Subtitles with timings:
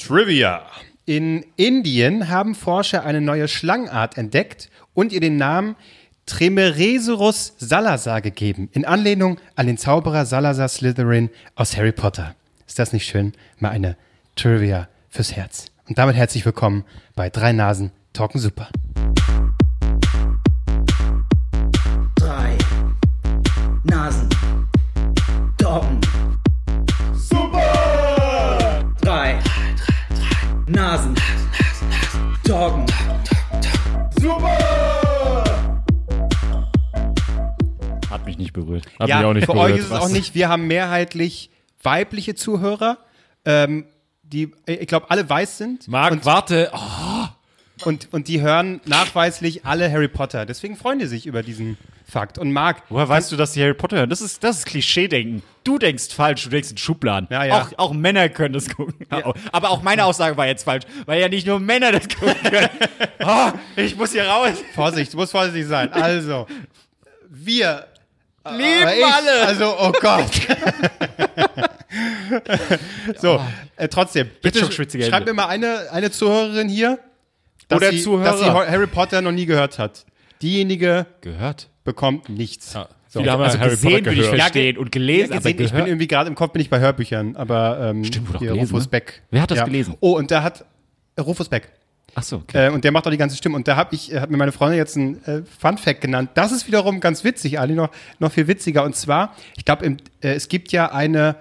[0.00, 0.62] Trivia.
[1.04, 5.76] In Indien haben Forscher eine neue Schlangenart entdeckt und ihr den Namen
[6.26, 12.34] Tremeresurus Salazar gegeben, in Anlehnung an den Zauberer Salazar Slytherin aus Harry Potter.
[12.66, 13.32] Ist das nicht schön?
[13.58, 13.96] Mal eine
[14.36, 15.66] Trivia fürs Herz.
[15.88, 18.68] Und damit herzlich willkommen bei Drei Nasen Talken Super.
[22.14, 22.56] drei
[23.84, 24.28] Nasen.
[25.58, 26.00] Doggen.
[38.50, 38.86] Nicht berührt.
[38.98, 39.72] Hat mich auch nicht für berührt.
[39.72, 41.50] euch ist es auch nicht, wir haben mehrheitlich
[41.82, 42.98] weibliche Zuhörer,
[43.44, 43.86] ähm,
[44.22, 45.88] die, ich glaube, alle weiß sind.
[45.88, 46.70] Marc, und, warte.
[46.72, 47.26] Oh,
[47.86, 50.46] und, und die hören nachweislich alle Harry Potter.
[50.46, 52.38] Deswegen freuen die sich über diesen Fakt.
[52.38, 54.10] Und Marc, Woher weißt du, dass die Harry Potter hören?
[54.10, 55.42] Das ist, das ist Klischee-Denken.
[55.64, 57.28] Du denkst falsch, du denkst in Schubladen.
[57.30, 57.62] Ja, ja.
[57.62, 59.06] Auch, auch Männer können das gucken.
[59.08, 62.68] Aber auch meine Aussage war jetzt falsch, weil ja nicht nur Männer das gucken können.
[63.24, 64.62] oh, ich muss hier raus.
[64.74, 65.92] Vorsicht, du musst vorsichtig sein.
[65.92, 66.46] Also,
[67.28, 67.86] wir
[68.48, 69.46] Lieben aber ich, alle.
[69.46, 70.30] Also, oh Gott.
[73.20, 73.40] so,
[73.76, 75.32] äh, trotzdem, bitte schon schwitzige schreib Hände.
[75.32, 76.98] mir mal eine, eine Zuhörerin hier,
[77.68, 78.30] dass Oder sie, Zuhörer.
[78.30, 80.04] dass sie Harry Potter noch nie gehört hat.
[80.42, 81.68] Diejenige Gehört.
[81.84, 82.76] bekommt nichts.
[83.10, 85.64] viele haben Also ja Harry gesehen Potter würde ich verstehen und gelesen, Ja, gesehen, aber
[85.64, 88.70] ich bin irgendwie gerade im Kopf bin ich bei Hörbüchern, aber ähm, Stimmt, hier gelesen,
[88.70, 88.90] Rufus ne?
[88.90, 89.22] Beck.
[89.30, 89.96] Wer hat das gelesen?
[90.00, 90.64] Oh, und da hat
[91.16, 91.70] äh, Rufus Beck.
[92.14, 92.66] Ach so, okay.
[92.66, 93.56] Äh, und der macht auch die ganze Stimme.
[93.56, 96.30] Und da habe ich, äh, hat mir meine Freundin jetzt einen äh, Fun Fact genannt.
[96.34, 98.84] Das ist wiederum ganz witzig, Ali, noch, noch viel witziger.
[98.84, 99.96] Und zwar, ich glaube, äh,
[100.28, 101.36] es gibt ja eine,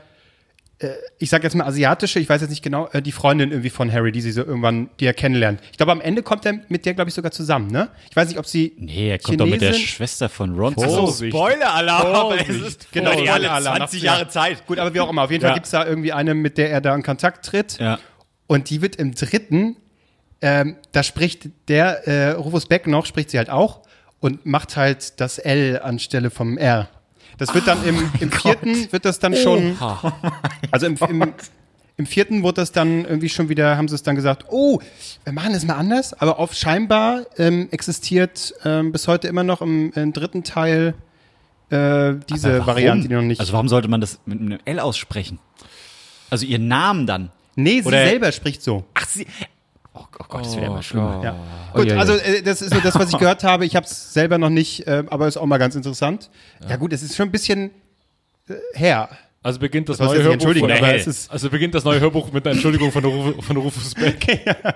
[0.79, 3.69] äh, ich sage jetzt mal asiatische, ich weiß jetzt nicht genau, äh, die Freundin irgendwie
[3.69, 5.59] von Harry, die sie so irgendwann, die er kennenlernt.
[5.71, 7.89] Ich glaube, am Ende kommt er mit der, glaube ich, sogar zusammen, ne?
[8.09, 8.73] Ich weiß nicht, ob sie.
[8.77, 11.33] Nee, er kommt doch mit der Schwester von Ron Vorsicht.
[11.35, 14.65] Spoiler-Alarm, aber es ist Genau, die alle, alle 20 Jahre Zeit.
[14.67, 15.23] Gut, aber wie auch immer.
[15.23, 15.55] Auf jeden Fall Ja.
[15.55, 17.79] gibt es da irgendwie eine, mit der er da in Kontakt tritt.
[17.79, 17.99] Ja.
[18.47, 19.75] Und die wird im dritten,
[20.41, 23.81] ähm, da spricht der, äh, Rufus Beck noch, spricht sie halt auch
[24.19, 26.89] und macht halt das L anstelle vom R.
[27.37, 29.77] Das wird dann im, im vierten, wird das dann schon,
[30.71, 31.33] also im, im,
[31.95, 34.79] im vierten wurde das dann irgendwie schon wieder, haben sie es dann gesagt, oh,
[35.23, 39.61] wir machen das mal anders, aber auf scheinbar ähm, existiert ähm, bis heute immer noch
[39.61, 40.95] im, im dritten Teil
[41.69, 42.65] äh, diese?
[42.65, 43.39] Variante, die noch nicht.
[43.39, 45.39] Also warum sollte man das mit einem L aussprechen?
[46.29, 47.31] Also ihren Namen dann.
[47.55, 48.83] nee, sie oder- selber spricht so.
[48.95, 49.27] Ach, sie.
[49.99, 51.21] Oh, oh Gott, das wird ja immer schlimmer.
[51.23, 51.35] Ja.
[51.73, 51.99] Gut, ja, ja.
[51.99, 53.65] also äh, das ist so das, was ich gehört habe.
[53.65, 56.29] Ich habe es selber noch nicht, äh, aber ist auch mal ganz interessant.
[56.67, 57.71] Ja, gut, es ist schon ein bisschen
[58.47, 59.09] äh, her.
[59.41, 60.53] Also beginnt das Das neue Hörbuch.
[60.53, 63.55] von- aber es ist- also beginnt das neue Hörbuch mit einer Entschuldigung von, Ruf, von
[63.57, 64.43] Rufus Beck.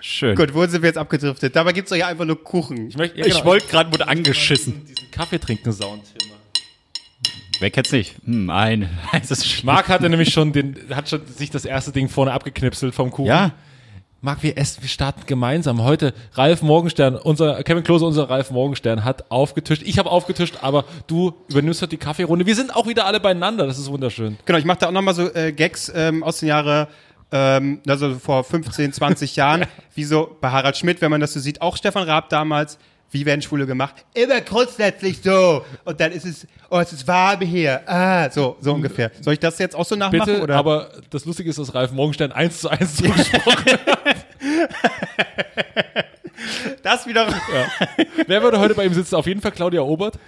[0.00, 0.36] Schön.
[0.36, 1.54] Gut, wo sind wir jetzt abgedriftet?
[1.56, 2.88] Dabei gibt's doch ja einfach nur Kuchen.
[2.88, 4.84] Ich, ja, Ich genau, wollte gerade wurde angeschissen.
[4.86, 6.38] diesen Kaffee trinken Sound hier mal.
[7.60, 8.14] Wer kennt's nicht?
[8.24, 12.08] Hm, ein heißes Sch Marc hatte nämlich schon den, hat schon sich das erste Ding
[12.08, 13.26] vorne abgeknipselt vom Kuchen.
[13.26, 13.52] Ja.
[14.20, 15.84] Marc, wir essen, wir starten gemeinsam.
[15.84, 19.82] Heute Ralf Morgenstern, unser Kevin Klose, unser Ralf Morgenstern hat aufgetischt.
[19.84, 22.44] Ich habe aufgetischt, aber du übernimmst heute die Kaffeerunde.
[22.44, 23.68] Wir sind auch wieder alle beieinander.
[23.68, 24.36] Das ist wunderschön.
[24.44, 26.88] Genau, ich mache da auch nochmal so äh, Gags ähm, aus den Jahren,
[27.30, 31.38] ähm, also vor 15, 20 Jahren, wie so bei Harald Schmidt, wenn man das so
[31.38, 32.76] sieht, auch Stefan Raab damals.
[33.10, 34.04] Wie werden Schwule gemacht?
[34.12, 35.64] Immer grundsätzlich so.
[35.84, 37.80] Und dann ist es, oh, es ist warm hier.
[37.88, 39.10] Ah, so, so ungefähr.
[39.20, 40.26] Soll ich das jetzt auch so nachmachen?
[40.26, 40.56] Bitte, oder?
[40.56, 44.26] aber das Lustige ist, dass Ralf Morgenstern eins zu eins zugesprochen hat.
[46.82, 47.34] das wiederum.
[48.26, 49.14] Wer würde heute bei ihm sitzen?
[49.14, 50.18] Auf jeden Fall Claudia Obert.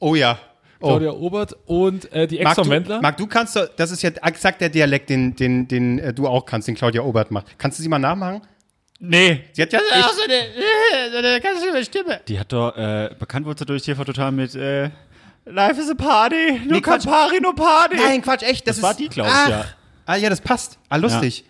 [0.00, 0.38] Oh ja.
[0.80, 0.88] Oh.
[0.88, 3.02] Claudia Obert und äh, die Ex Marc, du, Wendler.
[3.02, 6.46] Marc, du kannst das ist ja exakt der Dialekt, den, den, den äh, du auch
[6.46, 7.58] kannst, den Claudia Obert macht.
[7.58, 8.42] Kannst du sie mal nachmachen?
[9.00, 9.44] Nee.
[9.52, 10.34] Sie hat ja auch so eine,
[11.12, 12.20] so eine ganz schöne Stimme.
[12.26, 14.90] Die hat doch, äh, bekannt wurde sie durch TV Total mit, äh,
[15.44, 16.80] Life is a Party, no Nee.
[16.80, 17.96] Campari, no Party.
[17.96, 18.66] Nein, Quatsch, echt.
[18.68, 19.64] Das, Das war ist, die, glaub ich, ja.
[20.04, 20.78] Ah, ja, das passt.
[20.88, 21.44] Ah, lustig.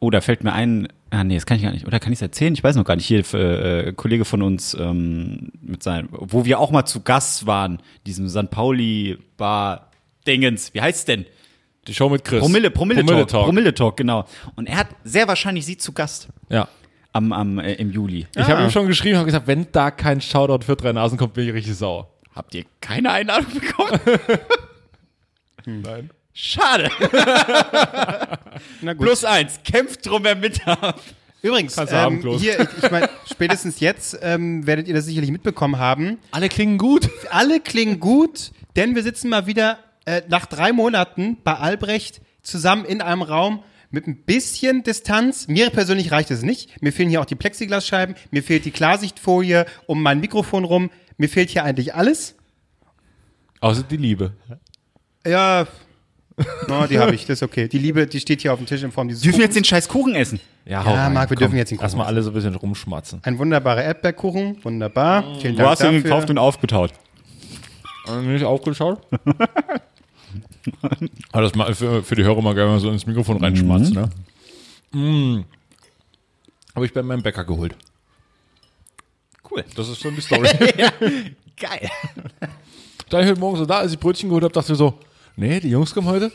[0.00, 1.86] Oh, da fällt mir ein, ah nee, das kann ich gar nicht.
[1.86, 2.54] Oder kann ich es erzählen?
[2.54, 3.06] Ich weiß noch gar nicht.
[3.06, 7.46] Hier, äh, äh, Kollege von uns, ähm, mit seinem, wo wir auch mal zu Gast
[7.46, 8.50] waren, diesem St.
[8.50, 10.74] Pauli-Bar-Dingens.
[10.74, 11.26] Wie heißt's denn?
[11.86, 12.40] Die Show mit Chris.
[12.40, 13.30] Promille, Promille, Promille Talk.
[13.30, 13.44] Talk.
[13.46, 14.24] Promille Talk, genau.
[14.56, 16.68] Und er hat sehr wahrscheinlich sie zu Gast Ja.
[17.12, 18.26] Am, am, äh, im Juli.
[18.34, 21.34] Ich habe ihm schon geschrieben, habe gesagt, wenn da kein Shoutout für drei Nasen kommt,
[21.34, 22.08] bin ich richtig sauer.
[22.34, 24.00] Habt ihr keine Einladung bekommen?
[25.82, 26.10] Nein.
[26.32, 26.90] Schade.
[28.80, 29.06] Na gut.
[29.06, 29.60] Plus eins.
[29.64, 31.14] Kämpft drum, wer mit darf.
[31.42, 32.40] Übrigens, Kannst du haben, ähm, Klos.
[32.40, 36.18] hier, ich, ich meine, spätestens jetzt ähm, werdet ihr das sicherlich mitbekommen haben.
[36.30, 37.10] Alle klingen gut.
[37.30, 42.84] Alle klingen gut, denn wir sitzen mal wieder äh, nach drei Monaten bei Albrecht zusammen
[42.84, 43.62] in einem Raum
[43.92, 45.46] mit ein bisschen Distanz.
[45.48, 46.82] Mir persönlich reicht es nicht.
[46.82, 50.90] Mir fehlen hier auch die Plexiglasscheiben, mir fehlt die Klarsichtfolie um mein Mikrofon rum.
[51.16, 52.34] Mir fehlt hier eigentlich alles.
[53.60, 54.32] Außer die Liebe.
[55.26, 55.66] Ja,
[56.68, 57.68] Oh, die habe ich, das ist okay.
[57.68, 59.64] Die Liebe, die steht hier auf dem Tisch in Form dieses Dürfen wir jetzt den
[59.64, 60.40] scheiß Kuchen essen?
[60.64, 63.20] Ja, Ja, Marc, wir dürfen jetzt den Lass Kuchen mal alle so ein bisschen rumschmatzen.
[63.22, 65.24] Ein wunderbarer Erdbeerkuchen, wunderbar.
[65.40, 66.92] Vielen Du Dank hast ihn gekauft und aufgetaut.
[68.06, 69.00] Haben wir nicht aufgeschaut?
[71.32, 74.10] Aber das mal für, für die Hörer mal gerne mal so ins Mikrofon reinschmatzen, ne?
[74.98, 75.44] Mm.
[76.74, 77.76] Habe ich bei meinem Bäcker geholt.
[79.50, 79.64] Cool.
[79.74, 80.48] Das ist schon die Story.
[81.56, 81.90] Geil.
[83.08, 84.98] da ich heute Morgen so da, als ich Brötchen geholt habe, dachte ich so,
[85.36, 86.32] nee, die Jungs kommen heute.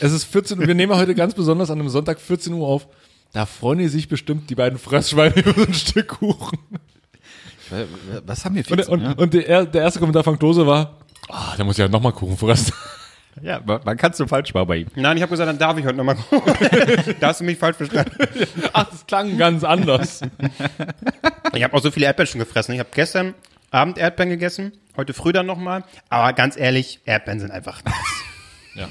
[0.00, 2.88] Es ist 14 Uhr, wir nehmen heute ganz besonders an einem Sonntag 14 Uhr auf.
[3.32, 6.58] Da freuen die sich bestimmt, die beiden Fressschweine über so ein Stück Kuchen.
[8.26, 10.99] Was haben wir Und, und, und der, der erste Kommentar von Klose war,
[11.32, 12.72] ah, da muss ich ja nochmal Kuchen fressen.
[13.42, 14.88] Ja, man, man kann es so falsch machen bei ihm.
[14.96, 16.52] Nein, ich habe gesagt, dann darf ich heute nochmal gucken.
[17.20, 18.12] da hast du mich falsch verstanden.
[18.72, 20.20] Ach, das klang ganz anders.
[21.54, 22.74] Ich habe auch so viele Erdbeeren schon gefressen.
[22.74, 23.34] Ich habe gestern
[23.70, 25.84] Abend Erdbeeren gegessen, heute früh dann nochmal.
[26.08, 27.94] Aber ganz ehrlich, Erdbeeren sind einfach nice.
[28.74, 28.88] Ja.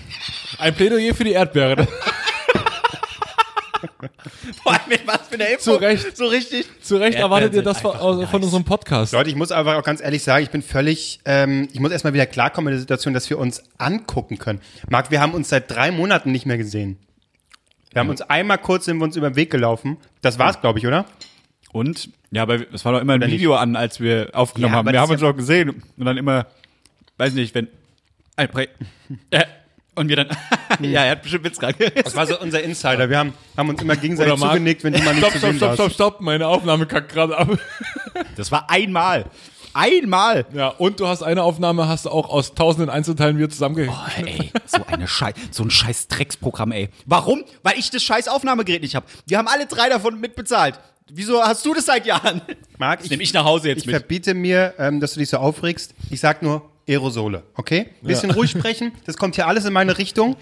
[0.57, 1.87] Ein Plädoyer für die Erdbeere.
[4.63, 5.61] Vor allem, was für eine Info.
[5.63, 6.17] Zu Recht.
[6.17, 6.65] So richtig.
[6.81, 8.29] Zu Recht erwartet ihr das von, aus- nice.
[8.29, 9.13] von unserem Podcast.
[9.13, 12.13] Leute, ich muss einfach auch ganz ehrlich sagen, ich bin völlig, ähm, ich muss erstmal
[12.13, 14.59] wieder klarkommen mit der Situation, dass wir uns angucken können.
[14.89, 16.97] Marc, wir haben uns seit drei Monaten nicht mehr gesehen.
[17.91, 19.97] Wir haben uns einmal kurz sind wir uns über den Weg gelaufen.
[20.21, 21.05] Das war's, glaube ich, oder?
[21.71, 23.31] Und, ja, aber es war doch immer ein nicht?
[23.31, 24.87] Video an, als wir aufgenommen Ja, haben.
[24.87, 26.47] aber Wir haben uns doch gesehen und dann immer,
[27.17, 27.67] weiß nicht, wenn,
[28.35, 28.67] ein Prä,
[29.31, 29.43] äh,
[29.99, 30.27] und wir dann,
[30.81, 33.09] ja, er hat bestimmt Witz gerade Das war so unser Insider.
[33.09, 35.49] Wir haben, haben uns immer gegenseitig Oder Marc- zugenickt, wenn jemand nicht Stopp, zu stopp,
[35.51, 36.21] sehen stopp, stopp, stopp.
[36.21, 37.49] Meine Aufnahme kackt gerade ab.
[38.35, 39.25] Das war einmal.
[39.73, 40.45] Einmal.
[40.53, 43.95] Ja, und du hast eine Aufnahme, hast du auch aus tausenden Einzelteilen wieder zusammengehängt.
[43.95, 46.89] Oh, ey, so eine Scheiß, so ein scheiß Drecksprogramm, ey.
[47.05, 47.43] Warum?
[47.63, 49.05] Weil ich das scheiß Aufnahmegerät nicht habe.
[49.27, 50.79] Wir haben alle drei davon mitbezahlt.
[51.11, 52.41] Wieso hast du das seit Jahren?
[52.77, 53.95] Marc, Das nehme ich nach Hause jetzt Ich mit.
[53.95, 55.93] verbiete mir, ähm, dass du dich so aufregst.
[56.09, 57.87] Ich sag nur Aerosole, okay?
[58.01, 58.91] Bisschen ruhig sprechen.
[59.05, 60.35] Das kommt hier alles in meine Richtung.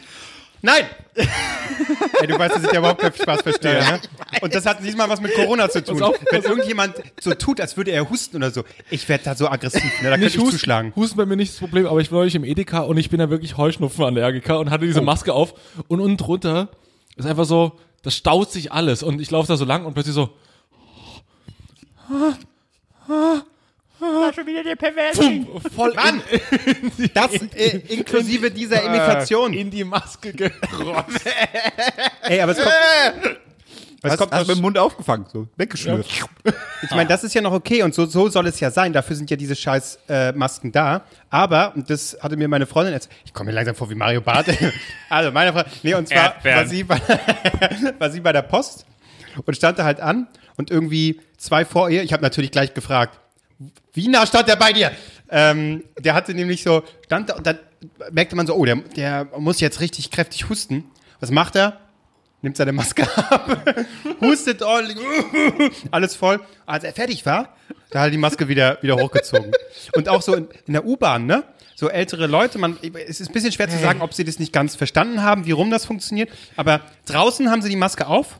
[0.63, 0.85] Nein!
[2.19, 3.99] Ey, du weißt, dass ich ja überhaupt keinen Spaß verstehe, ne?
[4.41, 6.01] Und das hat diesmal was mit Corona zu tun.
[6.01, 9.47] Auf, Wenn irgendjemand so tut, als würde er husten oder so, ich werde da so
[9.47, 10.09] aggressiv, ne?
[10.09, 10.93] Da könnte ich Husten, zuschlagen.
[10.95, 13.19] Husten bei mir nicht das Problem, aber ich war neulich im Edeka und ich bin
[13.19, 14.87] ja wirklich Heuschnupfenallergiker und hatte Oh.
[14.87, 15.53] diese Maske auf
[15.87, 16.69] und unten drunter
[17.17, 20.15] ist einfach so, das staut sich alles und ich laufe da so lang und plötzlich
[20.15, 20.31] so,
[24.33, 25.45] schon wieder der Perverse.
[25.75, 26.21] voll Mann!
[27.13, 29.53] Das äh, inklusive dieser Imitation.
[29.53, 31.21] in, in die Maske gerotzt.
[32.23, 33.37] Ey, aber es kommt,
[34.03, 35.25] es Was kommt hast aus, du mit dem Mund aufgefangen?
[35.31, 36.05] So, weggeschnürt.
[36.83, 38.93] Ich meine, das ist ja noch okay und so, so soll es ja sein.
[38.93, 41.01] Dafür sind ja diese scheiß äh, Masken da.
[41.31, 44.21] Aber, und das hatte mir meine Freundin jetzt, ich komme mir langsam vor wie Mario
[44.21, 44.47] Barth.
[45.09, 47.01] also meine Freundin, nee, und zwar war sie, bei,
[47.97, 48.85] war sie bei der Post
[49.43, 50.27] und stand da halt an
[50.57, 53.19] und irgendwie zwei vor ihr, ich habe natürlich gleich gefragt,
[53.97, 54.91] wie nah stand der bei dir?
[55.29, 57.59] Ähm, der hatte nämlich so, stand da und dann
[58.11, 60.85] merkte man so, oh, der, der muss jetzt richtig kräftig husten.
[61.19, 61.81] Was macht er?
[62.43, 63.75] Nimmt seine Maske ab,
[64.21, 64.99] hustet ordentlich,
[65.91, 66.39] alles voll.
[66.67, 67.55] Als er fertig war,
[67.89, 69.51] da hat er die Maske wieder, wieder hochgezogen.
[69.95, 71.43] Und auch so in, in der U-Bahn, ne?
[71.75, 72.77] So ältere Leute, man,
[73.07, 75.51] es ist ein bisschen schwer zu sagen, ob sie das nicht ganz verstanden haben, wie
[75.51, 76.29] rum das funktioniert.
[76.55, 78.39] Aber draußen haben sie die Maske auf,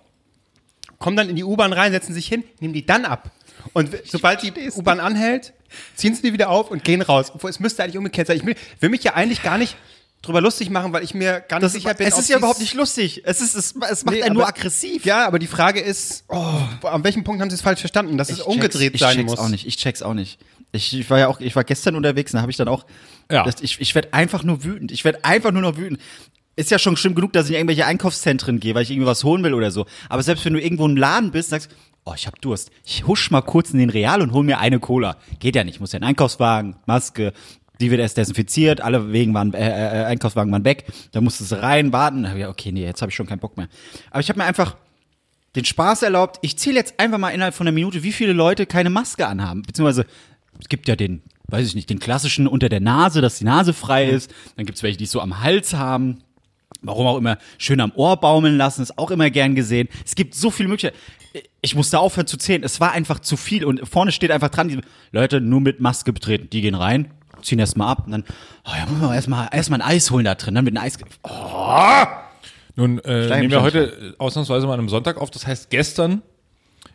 [1.00, 3.32] kommen dann in die U-Bahn rein, setzen sich hin, nehmen die dann ab.
[3.74, 5.54] Und sobald die U-Bahn anhält,
[5.96, 7.32] ziehen sie die wieder auf und gehen raus.
[7.34, 8.38] Obwohl, es müsste eigentlich umgekehrt sein.
[8.38, 9.76] Ich will, will mich ja eigentlich gar nicht
[10.22, 12.74] drüber lustig machen, weil ich mir gar nicht sicher bin, es ist ja überhaupt nicht
[12.74, 13.22] lustig.
[13.24, 15.06] Es, ist, es, es macht Nee, einen nur aggressiv.
[15.06, 16.36] Ja, aber die Frage ist, oh,
[16.84, 19.40] an welchem Punkt haben sie es falsch verstanden, dass es umgedreht ich sein check's muss?
[19.40, 19.68] auch nicht.
[19.68, 20.40] Ich check's auch nicht.
[20.72, 22.86] Ich, ich war ja auch, ich war gestern unterwegs, da habe ich dann auch,
[23.32, 23.44] Ja.
[23.44, 24.92] das, ich, ich werde einfach nur wütend.
[24.92, 26.00] Ich werde einfach nur noch wütend.
[26.56, 29.24] Ist ja schon schlimm genug, dass ich in irgendwelche Einkaufszentren gehe, weil ich irgendwie was
[29.24, 29.86] holen will oder so.
[30.10, 31.70] Aber selbst wenn du irgendwo im Laden bist, sagst,
[32.08, 32.72] oh, ich hab Durst.
[32.86, 35.18] Ich husch mal kurz in den Real und hol mir eine Cola.
[35.40, 35.80] Geht ja nicht.
[35.80, 37.34] Muss ja einen Einkaufswagen, Maske,
[37.80, 40.86] die wird erst desinfiziert, alle Wegen waren, äh, äh, Einkaufswagen waren weg.
[41.12, 42.24] Da musstest du rein, warten.
[42.24, 43.68] Da hab ich, okay, nee, jetzt habe ich schon keinen Bock mehr.
[44.10, 44.76] Aber ich habe mir einfach
[45.56, 46.40] den Spaß erlaubt.
[46.42, 49.64] Ich zähle jetzt einfach mal innerhalb von einer Minute, wie viele Leute keine Maske anhaben.
[49.64, 50.06] Beziehungsweise,
[50.60, 53.74] es gibt ja den, weiß ich nicht, den klassischen unter der Nase, dass die Nase
[53.74, 54.34] frei ist.
[54.56, 56.20] Dann gibt's welche, die es so am Hals haben.
[56.82, 59.88] Warum auch immer, schön am Ohr baumeln lassen, ist auch immer gern gesehen.
[60.06, 60.98] Es gibt so viele Möglichkeiten.
[61.62, 62.64] Ich musste aufhören zu zählen.
[62.64, 63.66] Es war einfach zu viel.
[63.66, 64.80] Und vorne steht einfach dran, die
[65.12, 66.50] Leute nur mit Maske betreten.
[66.50, 68.24] Die gehen rein, ziehen erstmal ab und dann,
[68.66, 70.56] oh ja, müssen wir erstmal erstmal ein Eis holen da drin.
[70.56, 70.98] Dann mit einem Eis.
[71.24, 72.06] Oh,
[72.76, 75.32] Nun äh, Steig- nehmen wir heute ausnahmsweise mal an einem Sonntag auf.
[75.32, 76.22] Das heißt, gestern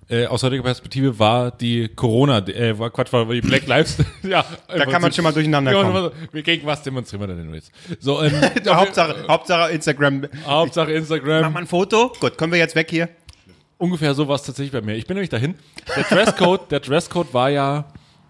[0.09, 3.97] äh, aus heutiger Perspektive war die Corona, äh, war Quatsch, war die Black Lives.
[4.23, 6.11] ja, Da kann man schon mal durcheinander ja, kommen.
[6.45, 7.71] Gegen was demonstrieren wir denn jetzt?
[8.01, 8.33] So, ähm,
[8.69, 10.27] Hauptsache, Hauptsache Instagram.
[10.45, 11.53] Hauptsache Mach Instagram.
[11.53, 12.13] mal ein Foto.
[12.21, 13.09] Gut, können wir jetzt weg hier?
[13.83, 14.95] Ungefähr so war es tatsächlich bei mir.
[14.95, 15.57] Ich bin nämlich dahin.
[15.97, 17.85] Der Dresscode, der Dresscode war ja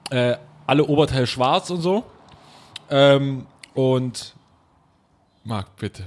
[0.09, 2.05] äh, alle Oberteil schwarz und so.
[2.89, 3.45] Ähm,
[3.75, 4.33] und
[5.45, 6.05] Marc, bitte.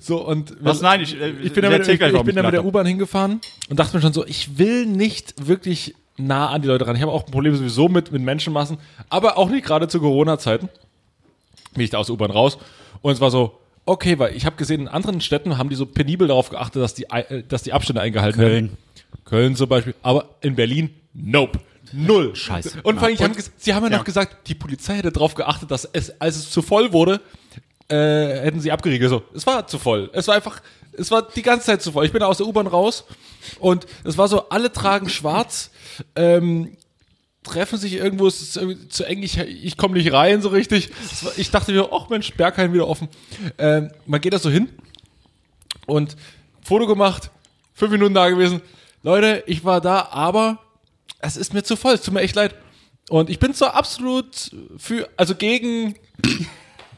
[0.00, 0.80] So, und Was?
[0.80, 2.64] Nein, ich, äh, ich bin, da ich mit, ich, ich bin da ich mit der
[2.64, 6.86] U-Bahn hingefahren und dachte mir schon so, ich will nicht wirklich nah an die Leute
[6.86, 6.96] ran.
[6.96, 8.78] Ich habe auch ein Problem sowieso mit, mit Menschenmassen,
[9.10, 10.70] aber auch nicht gerade zu Corona-Zeiten.
[11.74, 12.56] Bin ich da aus der U-Bahn raus
[13.02, 15.86] und es war so, okay, weil ich habe gesehen, in anderen Städten haben die so
[15.86, 18.68] penibel darauf geachtet, dass die, äh, dass die Abstände eingehalten werden.
[18.68, 18.78] Köln.
[19.24, 21.58] Köln zum Beispiel, aber in Berlin, nope.
[21.92, 22.34] Null.
[22.34, 22.80] Scheiße.
[22.84, 23.24] Und vor allem, Ja.
[23.24, 26.50] haben sie haben ja noch gesagt, die Polizei hätte darauf geachtet, dass es, als es
[26.50, 27.20] zu voll wurde,
[27.88, 29.10] äh, hätten sie abgeriegelt.
[29.10, 30.08] So, es war zu voll.
[30.14, 30.62] Es war einfach,
[30.92, 32.06] es war die ganze Zeit zu voll.
[32.06, 33.04] Ich bin da aus der U-Bahn raus
[33.60, 35.70] und es war so, alle tragen schwarz,
[36.16, 36.76] ähm,
[37.42, 40.90] treffen sich irgendwo, es ist irgendwie zu eng, ich, ich komme nicht rein so richtig.
[41.04, 43.08] Es ich dachte mir, ach Mensch, Berghain wieder offen.
[43.58, 44.68] Ähm, man geht da so hin
[45.86, 46.16] und
[46.62, 47.30] Foto gemacht,
[47.74, 48.60] fünf Minuten da gewesen.
[49.02, 50.58] Leute, ich war da, aber
[51.18, 52.54] es ist mir zu voll, es tut mir echt leid.
[53.08, 55.96] Und ich bin zwar absolut für, also gegen,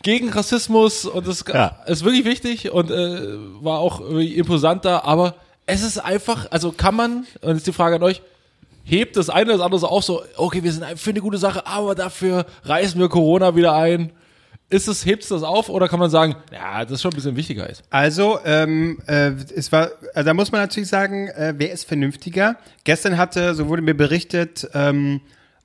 [0.03, 1.79] gegen Rassismus und das Ja.
[1.87, 3.21] ist wirklich wichtig und äh,
[3.65, 5.37] war auch imposant da, aber
[5.67, 8.21] es ist einfach, also kann man, und jetzt die Frage an euch,
[8.85, 11.95] hebt das eine das andere auch so, okay, wir sind für eine gute Sache, aber
[11.95, 14.13] dafür reißen wir Corona wieder ein.
[14.71, 17.17] Ist es, hebt es das auf oder kann man sagen, ja, das ist schon ein
[17.17, 17.83] bisschen wichtiger ist?
[17.91, 22.57] Also, ähm, äh, es war, also da muss man natürlich sagen, äh, wer ist vernünftiger?
[22.85, 25.21] Gestern hatte, so wurde mir berichtet, ähm,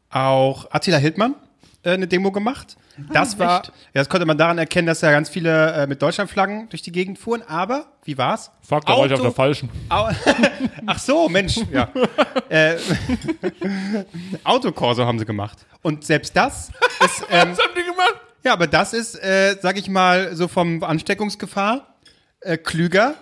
[0.10, 1.36] auch Attila Hildmann
[1.84, 2.78] äh, eine Demo gemacht.
[3.14, 6.70] Das war, ja, das konnte man daran erkennen, dass ja ganz viele äh, mit Deutschlandflaggen
[6.70, 7.42] durch die Gegend fuhren.
[7.48, 8.52] Aber, wie war's?
[8.62, 9.70] Fuck, da war ich auf Auto- der falschen.
[9.90, 10.10] Au
[10.86, 11.90] Ach so, Mensch, ja.
[12.50, 12.76] äh,
[14.44, 15.66] Autokorso haben sie gemacht.
[15.82, 16.70] Und selbst das
[17.04, 18.16] ist, ähm, Was haben die gemacht?
[18.44, 21.96] ja, aber das ist, äh, sag ich mal, so vom Ansteckungsgefahr
[22.42, 23.16] äh, klüger,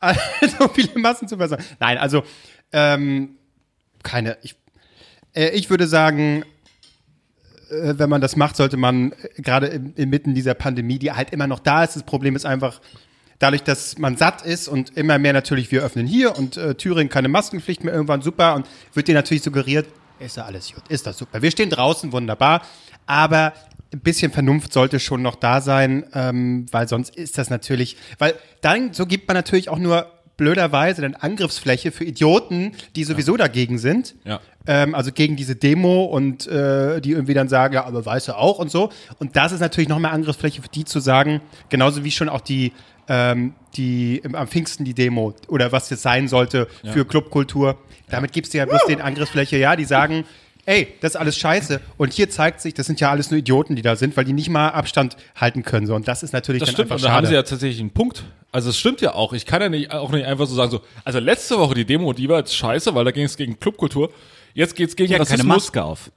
[0.00, 0.18] als
[0.58, 1.64] so viele Massen zu versorgen.
[1.80, 2.22] Nein, also
[2.72, 3.36] ähm,
[4.02, 4.36] keine.
[4.42, 4.56] Ich,
[5.34, 6.44] äh, ich würde sagen,
[7.70, 11.46] wenn man das macht, sollte man äh, gerade im- inmitten dieser Pandemie, die halt immer
[11.46, 11.96] noch da ist.
[11.96, 12.80] Das Problem ist einfach,
[13.38, 17.08] dadurch, dass man satt ist und immer mehr natürlich, wir öffnen hier und äh, Thüringen
[17.10, 19.86] keine Maskenpflicht mehr irgendwann super und wird dir natürlich suggeriert,
[20.20, 21.42] ist ja alles gut, ist das super.
[21.42, 22.62] Wir stehen draußen, wunderbar,
[23.06, 23.52] aber
[23.92, 28.34] ein bisschen Vernunft sollte schon noch da sein, ähm, weil sonst ist das natürlich, weil
[28.60, 33.78] dann, so gibt man natürlich auch nur blöderweise dann Angriffsfläche für Idioten, die sowieso dagegen
[33.78, 34.14] sind.
[34.24, 34.40] Ja.
[34.66, 38.36] Ähm, also gegen diese Demo und äh, die irgendwie dann sagen, ja, aber weißt du
[38.36, 38.90] auch und so.
[39.18, 42.40] Und das ist natürlich noch mehr Angriffsfläche für die zu sagen, genauso wie schon auch
[42.40, 42.72] die,
[43.08, 47.78] ähm, die im, am Pfingsten die Demo oder was jetzt sein sollte für Clubkultur.
[48.08, 50.24] Damit gibst du ja bloß den Angriffsfläche, ja, die sagen,
[50.66, 51.80] ey, das ist alles scheiße.
[51.96, 54.32] Und hier zeigt sich, das sind ja alles nur Idioten, die da sind, weil die
[54.32, 55.86] nicht mal Abstand halten können.
[55.86, 55.94] So.
[55.94, 57.26] Und das ist natürlich Das dann stimmt, einfach und da haben schade.
[57.28, 58.24] sie ja tatsächlich einen Punkt.
[58.52, 59.32] Also es stimmt ja auch.
[59.32, 62.12] Ich kann ja nicht, auch nicht einfach so sagen, so, also letzte Woche die Demo,
[62.12, 64.10] die war jetzt scheiße, weil da ging es gegen Clubkultur.
[64.54, 65.56] Jetzt geht's gegen Die hat keine Rassismus.
[65.64, 66.10] Maske auf.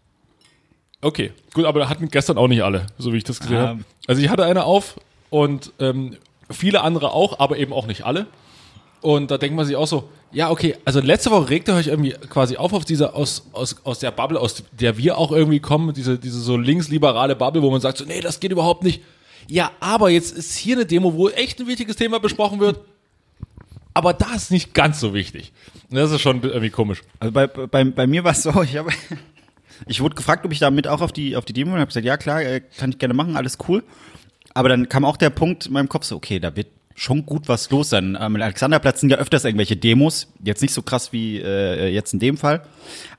[1.02, 3.68] Okay, gut, aber hatten gestern auch nicht alle, so wie ich das gesehen Ah.
[3.70, 3.80] habe.
[4.08, 5.00] Also ich hatte eine auf
[5.30, 6.18] und ähm,
[6.50, 8.26] viele andere auch, aber eben auch nicht alle.
[9.02, 12.12] Und da denkt man sich auch so, ja, okay, also letzte Woche regte euch irgendwie
[12.30, 15.94] quasi auf auf dieser, aus, aus, aus der Bubble, aus der wir auch irgendwie kommen,
[15.94, 19.02] diese, diese so linksliberale Bubble, wo man sagt so, nee, das geht überhaupt nicht.
[19.48, 22.82] Ja, aber jetzt ist hier eine Demo, wo echt ein wichtiges Thema besprochen wird,
[23.94, 25.54] aber da ist nicht ganz so wichtig.
[25.90, 27.02] Das ist schon irgendwie komisch.
[27.20, 28.92] Also bei, bei, bei mir war es so, ich habe
[29.88, 32.06] ich wurde gefragt, ob ich damit auch auf die auf die Demo und habe gesagt,
[32.06, 33.84] ja klar, äh, kann ich gerne machen, alles cool.
[34.54, 37.48] Aber dann kam auch der Punkt in meinem Kopf so, okay, da wird schon gut
[37.48, 38.16] was los sein.
[38.18, 42.20] Am Alexanderplatz sind ja öfters irgendwelche Demos, jetzt nicht so krass wie äh, jetzt in
[42.20, 42.64] dem Fall,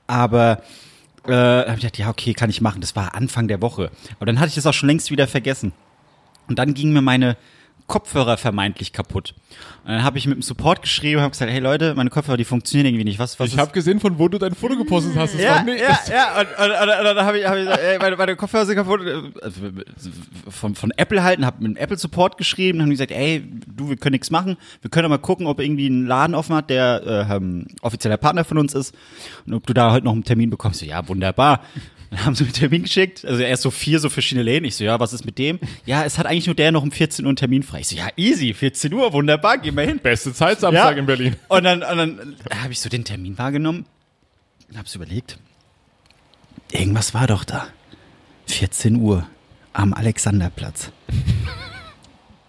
[0.05, 0.61] aber
[1.25, 2.81] äh, habe ich gedacht, ja okay, kann ich machen.
[2.81, 3.89] Das war Anfang der Woche.
[4.17, 5.71] Aber dann hatte ich das auch schon längst wieder vergessen.
[6.47, 7.37] Und dann gingen mir meine
[7.89, 9.33] Kopfhörer vermeintlich kaputt.
[9.83, 12.37] Und dann habe ich mit dem Support geschrieben und habe gesagt, hey Leute, meine Kopfhörer,
[12.37, 13.19] die funktionieren irgendwie nicht.
[13.19, 15.33] Was, was Ich habe gesehen, von wo du dein Foto gepostet hast.
[15.33, 17.63] Das ja, war nicht, ja, ja, und, und, und, und dann habe ich, hab ich
[17.65, 19.01] gesagt, ey, meine, meine Kopfhörer sind kaputt.
[20.49, 23.43] Von, von Apple halten, habe mit dem Apple Support geschrieben, haben gesagt, ey,
[23.75, 24.57] du, wir können nichts machen.
[24.81, 28.45] Wir können aber mal gucken, ob irgendwie ein Laden offen hat, der äh, offizieller Partner
[28.45, 28.95] von uns ist
[29.47, 30.79] und ob du da heute noch einen Termin bekommst.
[30.79, 31.61] So, ja, wunderbar.
[32.09, 34.65] Dann haben sie mir einen Termin geschickt, also erst so vier so verschiedene Läden.
[34.65, 35.59] Ich so, ja, was ist mit dem?
[35.85, 37.81] Ja, es hat eigentlich nur der noch um 14 Uhr einen Termin frei.
[37.81, 39.99] Ich so, ja, easy, 14 Uhr, wunderbar, gehen wir hin.
[39.99, 41.35] beste Zeit Samstag in Berlin.
[41.47, 43.85] Und dann, und dann habe ich so den Termin wahrgenommen
[44.69, 45.39] und habe so überlegt,
[46.71, 47.67] irgendwas war doch da.
[48.47, 49.27] 14 Uhr
[49.73, 50.91] am Alexanderplatz.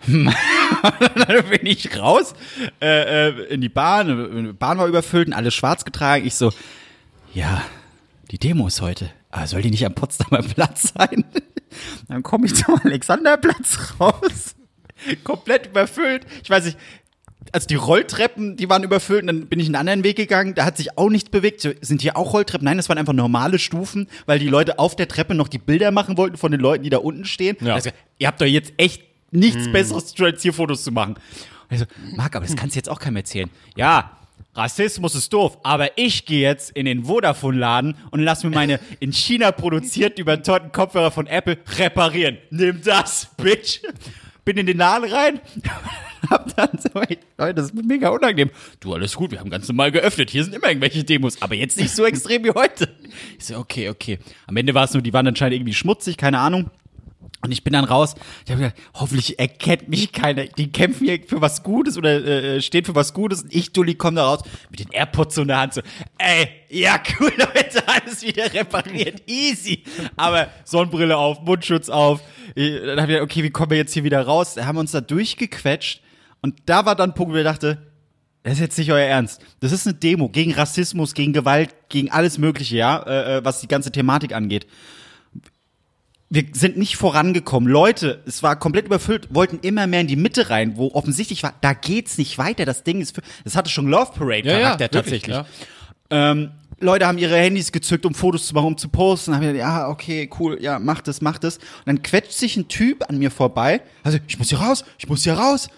[0.07, 2.35] dann bin ich raus
[2.81, 4.47] äh, äh, in die Bahn.
[4.47, 6.27] Die Bahn war überfüllt und alles schwarz getragen.
[6.27, 6.53] Ich so,
[7.35, 7.63] ja,
[8.31, 9.11] die Demo ist heute.
[9.31, 11.25] Aber soll die nicht am Potsdamer Platz sein?
[12.09, 14.55] Dann komme ich zum Alexanderplatz raus.
[15.25, 16.27] Komplett überfüllt.
[16.43, 16.79] Ich weiß nicht,
[17.53, 20.65] also die Rolltreppen, die waren überfüllt und dann bin ich einen anderen Weg gegangen, da
[20.65, 21.61] hat sich auch nichts bewegt.
[21.61, 22.65] So, Sind hier auch Rolltreppen?
[22.65, 25.91] Nein, das waren einfach normale Stufen, weil die Leute auf der Treppe noch die Bilder
[25.91, 27.57] machen wollten von den Leuten, die da unten stehen.
[27.61, 27.75] Ja.
[27.75, 29.73] Also, ihr habt doch jetzt echt nichts Hm.
[29.73, 31.15] Besseres zu tun, als hier Fotos zu machen.
[31.15, 31.23] Und
[31.71, 33.49] ich so, Marc, aber das kannst du jetzt auch keinem erzählen.
[33.77, 34.19] Ja,
[34.55, 39.13] Rassismus ist doof, aber ich gehe jetzt in den Vodafone-Laden und lass mir meine in
[39.13, 42.39] China produzierten, überteuerten Kopfhörer von Apple reparieren.
[42.51, 43.81] Nimm das, Bitch.
[44.45, 45.41] Bin in den Laden rein,
[46.31, 48.51] hab dann so, ey, Leute, das ist mega unangenehm.
[48.81, 50.31] Du, alles gut, wir haben ganz normal geöffnet.
[50.31, 52.89] Hier sind immer irgendwelche Demos, aber jetzt nicht so extrem wie heute.
[53.39, 54.19] Ich so, okay, okay.
[54.47, 56.71] Am Ende war es nur, die waren anscheinend irgendwie schmutzig, keine Ahnung.
[57.43, 58.15] Und ich bin dann raus.
[58.45, 60.45] Ich habe gedacht, hoffentlich erkennt mich keiner.
[60.45, 63.43] Die kämpfen hier für was Gutes oder äh, stehen für was Gutes.
[63.43, 65.73] Und ich, Dulli, komm da raus mit den AirPods in der Hand.
[65.75, 65.81] So,
[66.19, 69.23] ey, ja, cool, Leute, alles wieder repariert.
[69.27, 69.85] Easy.
[70.17, 72.21] Aber Sonnenbrille auf, Mundschutz auf.
[72.55, 74.55] Ich- Dann habe ich gedacht, okay, wie kommen wir jetzt hier wieder raus?
[74.55, 76.03] Da haben wir uns da durchgequetscht.
[76.43, 77.79] Und da war dann ein Punkt, wo ich dachte,
[78.43, 79.41] das ist jetzt nicht euer Ernst.
[79.61, 83.61] Das ist eine Demo gegen Rassismus, gegen Gewalt, gegen alles Mögliche, ja, äh, äh, was
[83.61, 84.67] die ganze Thematik angeht.
[86.33, 87.69] Wir sind nicht vorangekommen.
[87.69, 91.55] Leute, es war komplett überfüllt, wollten immer mehr in die Mitte rein, wo offensichtlich war,
[91.61, 92.65] da geht's nicht weiter.
[92.65, 95.37] Das Ding ist, für, das hatte schon Love Parade Ja, ja, Charakter wirklich, tatsächlich.
[96.11, 96.31] ja.
[96.31, 99.33] Ähm, Leute haben ihre Handys gezückt, um Fotos zu machen, um zu posten.
[99.33, 101.59] Dann hab ich gedacht, ja, okay, cool, ja, mach das, mach das.
[101.59, 103.83] Und dann quetscht sich ein Typ an mir vorbei.
[104.05, 105.69] Also, ich muss hier raus, ich muss hier raus.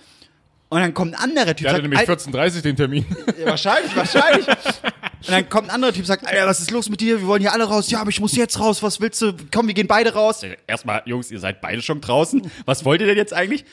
[0.69, 2.15] Und dann kommt ein anderer Typ, Der hatte sagt, nämlich "Al-
[2.51, 3.05] 14.30 den Termin.
[3.41, 4.47] ja, wahrscheinlich, wahrscheinlich.
[5.27, 7.21] Und dann kommt ein anderer Typ, sagt, Alter, was ist los mit dir?
[7.21, 7.91] Wir wollen hier alle raus.
[7.91, 8.83] Ja, aber ich muss jetzt raus.
[8.83, 9.33] Was willst du?
[9.53, 10.43] Komm, wir gehen beide raus.
[10.67, 12.51] Erstmal, Jungs, ihr seid beide schon draußen.
[12.65, 13.65] Was wollt ihr denn jetzt eigentlich?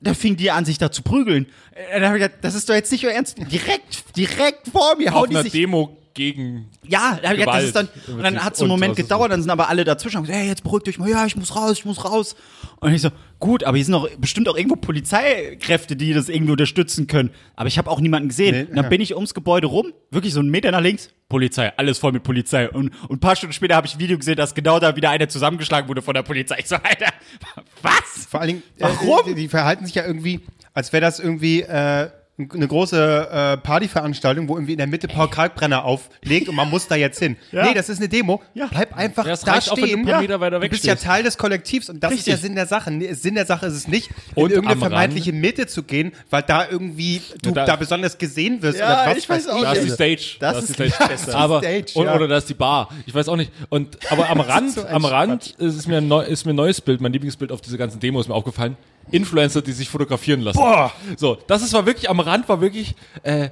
[0.00, 1.46] Da fing die an, sich da zu prügeln.
[1.72, 3.38] Äh, Dann hab ich gedacht, das ist doch jetzt nicht euer Ernst.
[3.50, 5.44] Direkt, direkt vor mir Auf einer.
[5.44, 6.70] Demo gegen.
[6.86, 8.08] Ja, gedacht, das ist dann, Gewalt.
[8.16, 10.48] und dann hat es einen Moment gedauert, dann sind aber alle dazwischen und gesagt, hey,
[10.48, 12.36] jetzt beruhigt euch mal, ja, ich muss raus, ich muss raus.
[12.80, 16.52] Und ich so, gut, aber hier sind doch bestimmt auch irgendwo Polizeikräfte, die das irgendwie
[16.52, 17.30] unterstützen können.
[17.56, 18.54] Aber ich habe auch niemanden gesehen.
[18.54, 18.90] Nee, und dann ja.
[18.90, 22.22] bin ich ums Gebäude rum, wirklich so einen Meter nach links, Polizei, alles voll mit
[22.22, 22.68] Polizei.
[22.68, 25.10] Und, und ein paar Stunden später habe ich ein Video gesehen, dass genau da wieder
[25.10, 26.56] einer zusammengeschlagen wurde von der Polizei.
[26.60, 27.12] Ich so, Alter,
[27.82, 28.26] was?
[28.28, 29.20] Vor allen Dingen, Warum?
[29.20, 30.40] Äh, die, die verhalten sich ja irgendwie,
[30.72, 35.30] als wäre das irgendwie äh, eine große äh, Partyveranstaltung, wo irgendwie in der Mitte Paul
[35.30, 37.36] Kalkbrenner auflegt und man muss da jetzt hin.
[37.52, 37.64] Ja.
[37.66, 38.42] Nee, das ist eine Demo.
[38.54, 38.66] Ja.
[38.66, 40.28] Bleib einfach Ja, da reicht auch, wenn du stehen.
[40.60, 40.96] du bist ja.
[40.96, 42.32] Teil des Kollektivs und das ist Richtig.
[42.32, 42.90] ja Sinn der Sache.
[42.90, 46.42] Nee, Sinn der Sache ist es nicht, Und in irgendeine vermeintliche Mitte zu gehen, weil
[46.42, 49.62] da irgendwie du Ja, da- da, besonders gesehen wirst Ja, oder was ich weiß auch
[49.62, 49.94] Da ist die nicht.
[49.94, 50.36] Stage.
[50.40, 50.92] Das da ist- die Stage.
[51.12, 52.08] das ist die aber, Stage, und.
[52.08, 52.88] Oder da ist die Bar.
[53.06, 53.52] Ich weiß auch nicht.
[53.68, 56.80] Und, aber am Rand, so am Rand ist mir ein, neu, ist mir ein neues
[56.80, 58.76] Bild, mein Lieblingsbild auf diese ganzen Demos ist mir aufgefallen.
[59.10, 60.58] Influencer, die sich fotografieren lassen.
[60.58, 60.92] Boah.
[61.16, 63.50] So, das ist war wirklich, am Rand war wirklich, äh,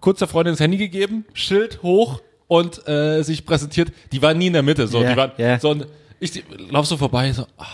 [0.00, 3.92] kurz der Freundin das Handy gegeben, Schild hoch und äh, sich präsentiert.
[4.12, 4.86] Die waren nie in der Mitte.
[4.88, 5.58] So, Ja, die waren, ja.
[5.58, 5.86] so und
[6.20, 7.66] ich lauf so vorbei, so, ah,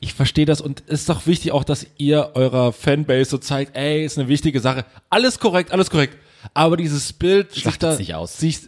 [0.00, 3.76] ich verstehe das und es ist doch wichtig auch, dass ihr eurer Fanbase so zeigt,
[3.76, 4.84] ey, ist eine wichtige Sache.
[5.10, 6.16] Alles korrekt, alles korrekt.
[6.54, 8.38] Aber dieses Bild sich Sagt da, nicht aus.
[8.38, 8.60] Sich,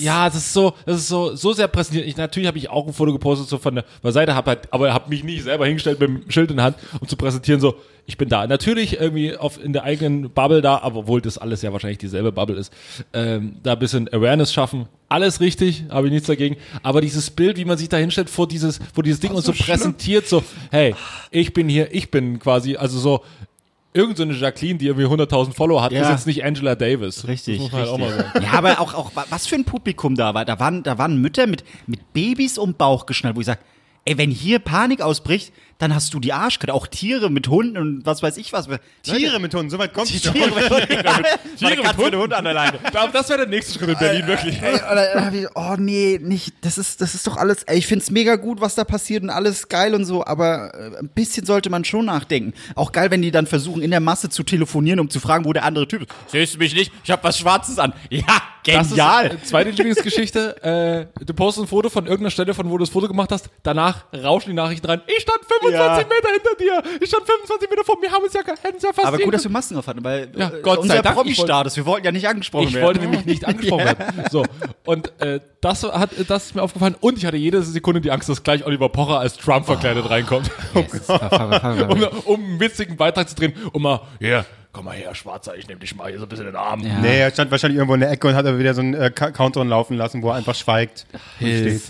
[0.00, 2.06] ja, das ist so, das ist so, so sehr präsentiert.
[2.06, 4.92] Ich, natürlich habe ich auch ein Foto gepostet, so von der Seite, hab halt, aber
[4.92, 7.76] habe mich nicht selber hingestellt mit dem Schild in der Hand, um zu präsentieren, so,
[8.04, 8.46] ich bin da.
[8.46, 12.32] Natürlich irgendwie auf, in der eigenen Bubble da, aber obwohl das alles ja wahrscheinlich dieselbe
[12.32, 12.72] Bubble ist,
[13.12, 14.88] ähm, da ein bisschen Awareness schaffen.
[15.08, 16.56] Alles richtig, habe ich nichts dagegen.
[16.82, 19.52] Aber dieses Bild, wie man sich da hinstellt vor dieses, vor dieses Ding und so
[19.52, 20.94] präsentiert, so, hey,
[21.30, 23.22] ich bin hier, ich bin quasi, also so,
[23.94, 26.02] irgend so eine Jacqueline, die irgendwie 100.000 Follower hat, Ja.
[26.02, 27.26] ist jetzt nicht Angela Davis.
[27.28, 28.08] Richtig, halt richtig.
[28.10, 28.44] sagen.
[28.44, 30.44] Ja, aber auch, auch wa- was für ein Publikum da war.
[30.44, 33.60] Da waren, da waren Mütter mit, mit Babys um den Bauch geschnallt, wo ich sage,
[34.04, 36.72] ey, wenn hier Panik ausbricht, dann hast du die Arschkarte.
[36.74, 38.68] Auch Tiere mit Hunden und was weiß ich was.
[39.02, 40.86] Tiere mit Hunden, soweit kommt es Tiere mit Hunden.
[41.58, 42.16] Tiere mit Hunden.
[42.18, 42.78] Hund an der Leine.
[42.92, 44.62] Da- Das wäre der nächste Schritt in Berlin, wirklich.
[44.62, 47.78] Ey, und dann hab ich, oh nee, nicht, das ist, das ist doch alles, ey,
[47.78, 51.08] ich find's mega gut, was da passiert und alles geil und so, aber äh, ein
[51.08, 52.52] bisschen sollte man schon nachdenken.
[52.76, 55.52] Auch geil, wenn die dann versuchen, in der Masse zu telefonieren, um zu fragen, wo
[55.52, 56.10] der andere Typ ist.
[56.28, 56.92] Siehst du mich nicht?
[57.02, 57.92] Ich hab was Schwarzes an.
[58.08, 58.24] Ja,
[58.64, 59.26] Das genial.
[59.26, 60.56] ist, äh, zweite Lieblingsgeschichte.
[60.62, 63.50] Äh, du postest ein Foto von irgendeiner Stelle, von wo du das Foto gemacht hast.
[63.62, 65.00] Danach rauschen die Nachrichten rein.
[65.06, 65.96] Ich stand 25 Ja.
[65.96, 66.98] Meter hinter dir.
[67.00, 68.10] Ich stand 25 Meter vor mir.
[68.12, 70.30] Haben uns ja, hätten uns ja fast aber gut, dass wir Masken auf hatten, weil
[70.36, 71.16] Ja, äh, Gott sei unser Dank.
[71.16, 72.86] Promi-Status, wir wollten ja nicht angesprochen Ich werden.
[72.86, 74.24] wollte nämlich nicht angesprochen werden.
[74.30, 74.44] So.
[74.84, 76.94] Und äh, das, hat, das ist mir aufgefallen.
[77.00, 80.50] Und ich hatte jede Sekunde die Angst, dass gleich Oliver Pocher als Trump verkleidet reinkommt.
[80.74, 83.54] um, um einen witzigen Beitrag zu drehen.
[83.72, 86.46] Um mal, hier, komm mal her, Schwarzer, ich nehme dich mal hier so ein bisschen
[86.46, 86.80] in den Arm.
[86.80, 86.98] Ja.
[87.00, 89.10] Nee, er stand wahrscheinlich irgendwo in der Ecke und hat aber wieder so einen äh,
[89.10, 91.06] Countdown laufen lassen, wo er einfach schweigt.
[91.36, 91.82] steht.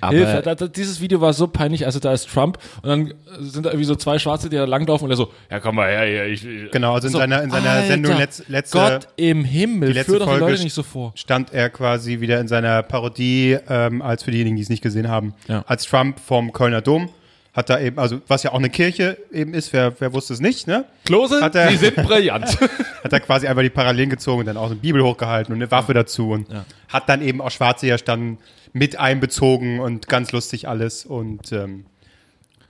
[0.00, 0.42] aber Hilfe.
[0.42, 3.70] Da, da, dieses Video war so peinlich, also da ist Trump und dann sind da
[3.70, 6.26] irgendwie so zwei Schwarze, die da langlaufen und er so, ja komm mal her, hier,
[6.26, 9.44] ich, ich Genau, also in so, seiner, in seiner Alter, Sendung letz, letzte, Gott im
[9.44, 11.12] Himmel, die letzte führ doch die Folge Leute nicht so vor.
[11.14, 15.08] stand er quasi wieder in seiner Parodie, ähm, als für diejenigen, die es nicht gesehen
[15.08, 15.64] haben, Ja.
[15.66, 17.10] als Trump vom Kölner Dom.
[17.52, 20.40] Hat da eben, also was ja auch eine Kirche eben ist, wer, wer wusste es
[20.40, 20.86] nicht, ne?
[21.04, 22.58] Klose, Hat er- sie sind brillant.
[23.04, 25.70] Hat er quasi einfach die Parallelen gezogen und dann auch eine Bibel hochgehalten und eine
[25.70, 26.46] Waffe dazu und
[26.88, 28.38] hat dann eben auch Schwarze ja dann
[28.72, 31.84] mit einbezogen und ganz lustig alles und ähm,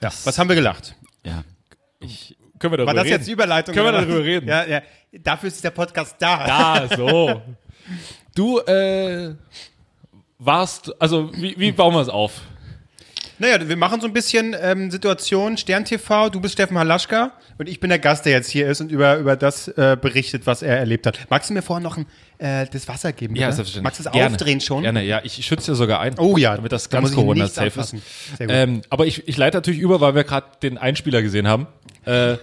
[0.00, 0.96] ja, was haben wir gelacht?
[1.24, 1.44] ja.
[2.58, 3.12] können wir darüber War das reden?
[3.14, 3.72] jetzt die Überleitung?
[3.74, 4.48] Können wir oder darüber reden?
[4.48, 4.82] Ja, ja.
[5.12, 6.38] Dafür ist der Podcast da.
[6.38, 7.40] Ah, so.
[8.34, 9.34] Du, äh,
[10.38, 12.40] warst, also, wie, wie bauen wir es auf?
[13.42, 17.68] Naja, wir machen so ein bisschen ähm, Situation, Stern TV, du bist Steffen Halaschka und
[17.68, 20.62] ich bin der Gast, der jetzt hier ist und über, über das äh, berichtet, was
[20.62, 21.18] er erlebt hat.
[21.28, 22.06] Magst du mir vorher noch ein,
[22.38, 23.34] äh, das Wasser geben?
[23.34, 23.82] bitte?
[23.82, 24.32] Magst du es Gerne.
[24.32, 24.84] aufdrehen schon?
[24.84, 25.22] Gerne, ja.
[25.24, 26.16] Ich schütze ja sogar ein.
[26.20, 27.96] Oh ja, Damit das da ganz muss ich Corona nichts safe ist.
[28.38, 31.66] Ähm, aber ich, ich leite natürlich über, weil wir gerade den Einspieler gesehen haben.
[32.04, 32.36] Äh,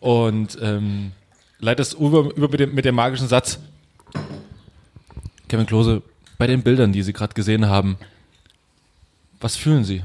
[0.00, 1.12] und ähm,
[1.58, 3.58] leite es über, über mit, dem, mit dem magischen Satz.
[5.50, 6.00] Kevin Klose,
[6.38, 7.98] bei den Bildern, die Sie gerade gesehen haben,
[9.38, 10.02] was fühlen Sie?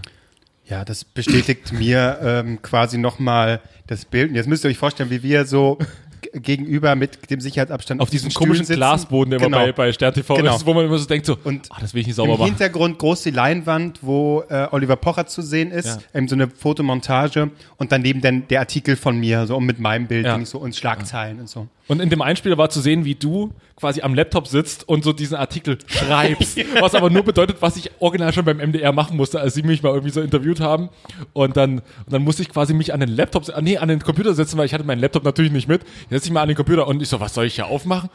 [0.71, 4.29] Ja, das bestätigt mir ähm, quasi nochmal das Bild.
[4.29, 5.77] Und jetzt müsst ihr euch vorstellen, wie wir so
[6.34, 8.77] gegenüber mit dem Sicherheitsabstand Auf diesem komischen sitzen.
[8.77, 9.57] Glasboden, der genau.
[9.57, 10.55] immer bei, bei Stern TV Genau.
[10.55, 12.39] ist, wo man immer so denkt, so, Und ah, das will ich nicht sauber Im
[12.39, 12.49] machen.
[12.51, 16.17] Hintergrund groß die Leinwand, wo äh, Oliver Pocher zu sehen ist, Ja.
[16.19, 20.25] eben so eine Fotomontage und daneben dann der Artikel von mir, so mit meinem Bild,
[20.25, 20.38] Ja.
[20.38, 20.45] ja.
[20.45, 21.67] so und Schlagzeilen und so.
[21.91, 25.12] Und in dem Einspieler war zu sehen, wie du quasi am Laptop sitzt und so
[25.12, 26.58] diesen Artikel schreibst.
[26.80, 29.84] Was aber nur bedeutet, was ich original schon beim MDR machen musste, als sie mich
[29.84, 30.88] mal irgendwie so interviewt haben.
[31.34, 33.99] Und dann, und dann musste ich quasi mich an den Laptop, ah, nee, an den
[33.99, 35.82] Computer setzen, weil ich hatte meinen Laptop natürlich nicht mit.
[36.10, 38.10] Setze ich mal an den Computer und ich so, was soll ich hier aufmachen?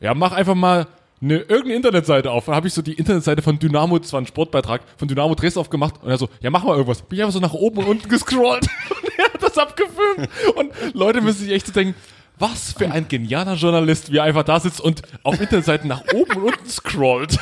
[0.00, 0.86] Ja, mach einfach mal
[1.20, 2.44] eine, irgendeine Internetseite auf.
[2.44, 5.58] Dann habe ich so die Internetseite von Dynamo, das war ein Sportbeitrag, von Dynamo Dresden
[5.58, 7.02] aufgemacht und er so, ja, mach mal irgendwas.
[7.02, 10.28] Bin ich einfach so nach oben und unten gescrollt und er hat das abgefilmt.
[10.54, 11.96] Und Leute müssen sich echt so denken,
[12.40, 16.32] was für ein genialer Journalist, wie er einfach da sitzt und auf Internetseiten nach oben
[16.32, 17.38] und unten scrollt.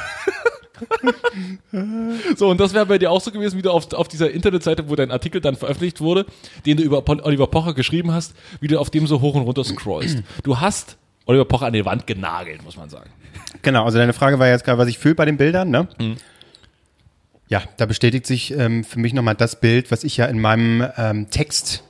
[2.37, 4.89] so, und das wäre bei dir auch so gewesen, wie du auf, auf dieser Internetseite,
[4.89, 6.27] wo dein Artikel dann veröffentlicht wurde,
[6.67, 9.65] den du über Oliver Pocher geschrieben hast, wie du auf dem so hoch und runter
[9.65, 10.23] scrollst.
[10.43, 13.11] Du hast Oliver Pocher an die Wand genagelt, muss man sagen.
[13.63, 15.89] Genau, also deine Frage war jetzt gerade, was ich fühle bei den Bildern, ne?
[15.99, 16.17] Mhm.
[17.49, 20.87] Ja, da bestätigt sich ähm, für mich nochmal das Bild, was ich ja in meinem
[20.97, 21.83] ähm, Text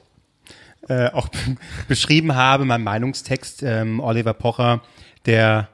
[0.88, 1.28] äh, auch
[1.88, 3.62] beschrieben habe, meinem Meinungstext.
[3.62, 4.82] Ähm, Oliver Pocher,
[5.26, 5.68] der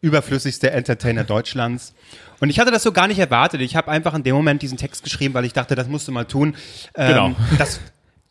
[0.00, 1.94] überflüssigste Entertainer Deutschlands.
[2.40, 3.60] Und ich hatte das so gar nicht erwartet.
[3.60, 6.12] Ich habe einfach in dem Moment diesen Text geschrieben, weil ich dachte, das musst du
[6.12, 6.54] mal tun.
[6.94, 7.36] Ähm, Genau.
[7.58, 7.80] Das,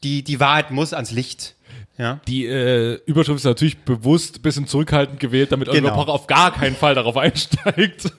[0.04, 1.56] die, die Wahrheit muss ans Licht.
[1.98, 2.20] Ja.
[2.28, 5.96] Die äh, Überschrift ist natürlich bewusst ein bisschen zurückhaltend gewählt, damit Oliver Genau.
[6.04, 8.14] Pocher auf gar keinen Fall darauf einsteigt.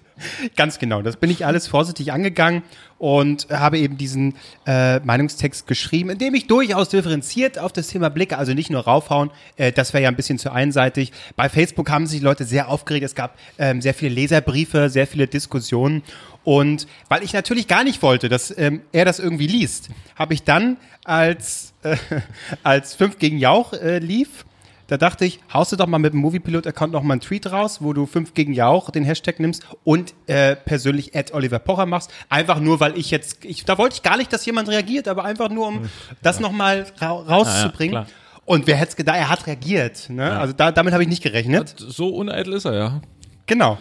[0.56, 1.02] Ganz genau.
[1.02, 2.62] Das bin ich alles vorsichtig angegangen
[2.98, 4.34] und habe eben diesen
[4.66, 8.82] äh, Meinungstext geschrieben, in dem ich durchaus differenziert auf das Thema blicke, also nicht nur
[8.82, 9.30] raufhauen.
[9.56, 11.12] Äh, das wäre ja ein bisschen zu einseitig.
[11.36, 13.04] Bei Facebook haben sich Leute sehr aufgeregt.
[13.04, 16.02] Es gab ähm, sehr viele Leserbriefe, sehr viele Diskussionen.
[16.44, 20.44] Und weil ich natürlich gar nicht wollte, dass ähm, er das irgendwie liest, habe ich
[20.44, 21.96] dann, als, äh,
[22.62, 24.44] als 5 gegen Jauch äh, lief,
[24.88, 27.78] da dachte ich, haust du doch mal mit dem Moviepilot-Account noch mal einen Tweet raus,
[27.82, 32.10] wo du 5 gegen Jauch den Hashtag nimmst und äh, persönlich at Oliver Pocher machst.
[32.30, 35.24] Einfach nur, weil ich jetzt, ich, da wollte ich gar nicht, dass jemand reagiert, aber
[35.24, 35.90] einfach nur, um
[36.22, 37.92] das noch mal ra rauszubringen.
[37.92, 38.06] klar.
[38.46, 40.08] und wer hätte es gedacht, er hat reagiert.
[40.08, 40.38] Ne?
[40.38, 41.74] Also da, damit habe ich nicht gerechnet.
[41.76, 43.00] So uneitel ist er, ja.
[43.44, 43.76] Genau.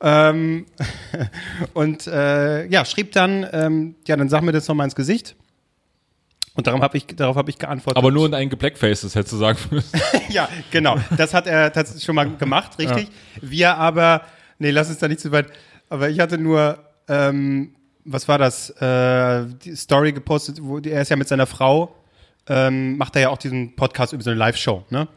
[0.00, 0.66] Ähm,
[1.74, 5.34] und äh, ja, schrieb dann, ähm, ja, dann sag mir das noch mal ins Gesicht.
[6.54, 7.96] Und darauf habe ich, darauf habe ich geantwortet.
[7.96, 9.98] Aber nur in ein geblackfaces, hättest du sagen müssen.
[10.28, 10.98] ja, genau.
[11.16, 13.08] Das hat er tatsächlich schon mal gemacht, richtig.
[13.40, 14.22] Wir aber,
[14.58, 15.46] nee, lass uns da nicht zu weit.
[15.88, 16.78] Aber ich hatte nur,
[17.08, 17.74] ähm,
[18.04, 18.70] was war das?
[18.70, 21.96] Äh, die Story gepostet, wo er ist ja mit seiner Frau,
[22.48, 25.08] ähm, macht er ja auch diesen Podcast über so eine Live-Show, ne?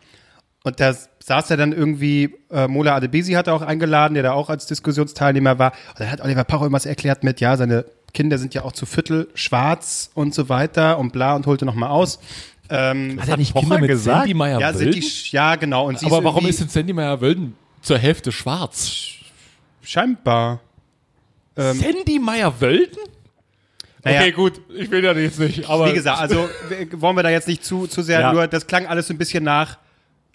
[0.63, 4.31] Und da saß er dann irgendwie, äh, Mola Adebisi hat er auch eingeladen, der da
[4.31, 5.73] auch als Diskussionsteilnehmer war.
[5.89, 7.85] Und dann hat Oliver Pocher irgendwas erklärt mit, ja, seine
[8.15, 11.89] Kinder sind ja auch zu Viertel schwarz und so weiter und bla und holte nochmal
[11.89, 12.19] aus.
[12.69, 15.87] Ähm, Hat er nicht Kinder mit Sandy Meyer ja, sind die, ja, genau.
[15.87, 19.11] Und Aber warum ist denn Sandy Meyer Wölden zur Hälfte schwarz?
[19.83, 20.61] scheinbar?
[21.55, 22.97] Sandy Meyer Wölden?
[24.03, 24.21] Naja.
[24.21, 26.47] Okay, gut, ich will ja jetzt nicht, aber Wie gesagt, also
[26.91, 28.33] wollen wir da jetzt nicht zu, zu sehr, Ja.
[28.33, 29.79] nur das klang alles so ein bisschen nach,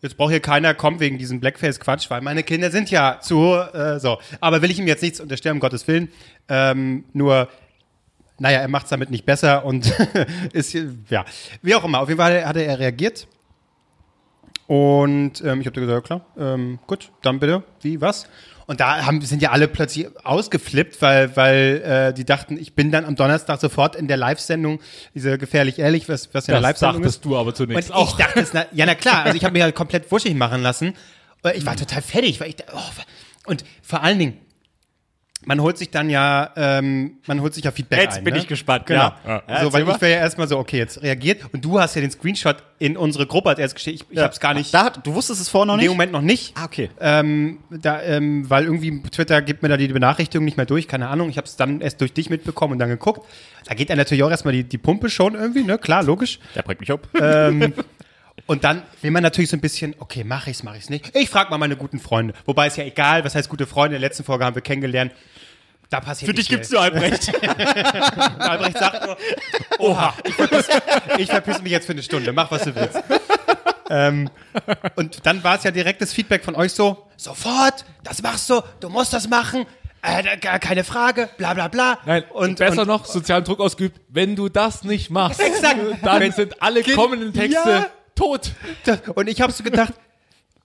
[0.02, 4.00] jetzt braucht hier keiner kommen wegen diesem Blackface-Quatsch, weil meine Kinder sind ja zu, äh,
[4.00, 4.18] so.
[4.40, 6.08] Aber will ich ihm jetzt nichts unterstellen, um Gottes Willen.
[6.48, 7.48] Ähm, nur,
[8.40, 9.92] naja, er macht es damit nicht besser und
[10.52, 10.74] ist,
[11.10, 11.24] ja,
[11.62, 12.00] wie auch immer.
[12.00, 13.28] Auf jeden Fall hatte er reagiert.
[14.66, 18.26] Und ähm, ich habe gesagt, ja klar, ähm, gut, dann bitte, wie, was?
[18.66, 22.92] Und da haben, sind ja alle plötzlich ausgeflippt, weil, weil äh, die dachten, ich bin
[22.92, 24.78] dann am Donnerstag sofort in der Live-Sendung,
[25.12, 27.06] diese gefährlich ehrlich, was, was in der das Live-Sendung ist.
[27.06, 28.16] dachtest du aber Und zunächst ich auch.
[28.16, 30.94] dachte, es, na, ja, na klar, also ich habe mich halt komplett wuschig machen lassen.
[31.54, 32.78] Ich war total fertig, weil ich oh,
[33.46, 34.38] und vor allen Dingen,
[35.46, 38.24] man holt sich dann ja, ähm, man holt sich ja Feedback Jetzt ein.
[38.24, 38.40] bin ne?
[38.40, 39.12] ich gespannt, Genau.
[39.26, 39.42] ja.
[39.48, 41.42] Ja, so, weil ich wäre ja erstmal so, okay, jetzt reagiert.
[41.52, 44.02] Und du hast ja den Screenshot in unsere Gruppe als erst geschickt.
[44.10, 45.86] Ich, ich habe es gar nicht, Da hat, du wusstest es vorher noch in nicht?
[45.88, 46.52] dem Moment noch nicht.
[46.56, 46.90] Ah, okay.
[47.00, 51.08] Ähm, da, ähm, weil irgendwie Twitter gibt mir da die Benachrichtigung nicht mehr durch, keine
[51.08, 51.30] Ahnung.
[51.30, 53.26] Ich habe es dann erst durch dich mitbekommen und dann geguckt.
[53.66, 55.78] Da geht ja natürlich auch erstmal die, die Pumpe schon irgendwie, ne?
[55.78, 56.38] Klar, logisch.
[56.54, 57.06] Der bringt mich ab.
[57.20, 57.72] Ähm,
[58.50, 61.14] Und dann will man natürlich so ein bisschen, okay, mache ich's, mache ich's nicht.
[61.14, 62.34] Ich frage mal meine guten Freunde.
[62.46, 63.94] Wobei ist ja egal, was heißt gute Freunde.
[63.94, 65.12] In der letzten Folge haben wir kennengelernt.
[65.88, 66.76] Da passiert Für dich nicht gibt's viel.
[66.78, 67.32] nur Albrecht.
[68.40, 69.16] Albrecht sagt nur,
[69.78, 70.66] oha, ich verpiss,
[71.18, 73.00] ich verpiss mich jetzt für eine Stunde, mach was du willst.
[73.88, 74.28] ähm,
[74.96, 78.88] und dann war es ja direktes Feedback von euch so, sofort, das machst du, du
[78.88, 79.64] musst das machen,
[80.02, 81.98] äh, keine Frage, bla bla bla.
[82.04, 85.78] Nein, und besser und, noch, sozialen Druck ausgeübt, wenn du das nicht machst, Exakt.
[86.02, 87.86] dann sind alle kommenden Texte Ja.
[88.20, 88.52] Tot.
[88.84, 89.94] Das- Und ich habe so gedacht,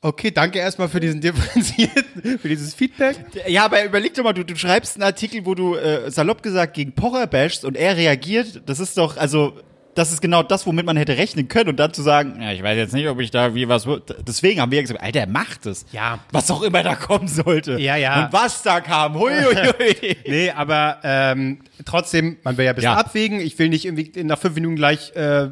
[0.02, 3.18] okay, danke erstmal für diesen differenzierten, für dieses Feedback.
[3.48, 6.74] ja, aber überleg doch mal, du, du schreibst einen Artikel, wo du äh, salopp gesagt
[6.76, 8.62] gegen Pocher bashst und er reagiert.
[8.68, 9.54] Das ist doch, also,
[9.96, 11.70] das ist genau das, womit man hätte rechnen können.
[11.70, 13.88] Und dann zu sagen, ja, ich weiß jetzt nicht, ob ich da wie was.
[14.28, 15.86] Deswegen haben wir gesagt, Alter, er macht es.
[15.94, 16.20] Ja.
[16.34, 17.80] Was auch immer da kommen sollte.
[17.80, 18.26] Ja, ja.
[18.26, 19.16] Und was da kam.
[19.18, 19.56] Hui, hui,
[20.02, 20.18] hui.
[20.28, 22.98] Nee, aber ähm, trotzdem, man will ja ein bisschen Ja.
[22.98, 23.40] abwägen.
[23.40, 25.48] Ich will nicht irgendwie nach fünf Minuten gleich äh,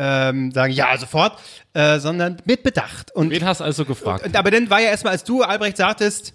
[0.00, 1.38] ähm, sagen, ja, sofort,
[1.74, 3.14] äh, sondern mit Bedacht.
[3.14, 4.24] Und, Wen hast also gefragt?
[4.24, 6.32] und aber dann war ja erstmal, als du, Albrecht, sagtest,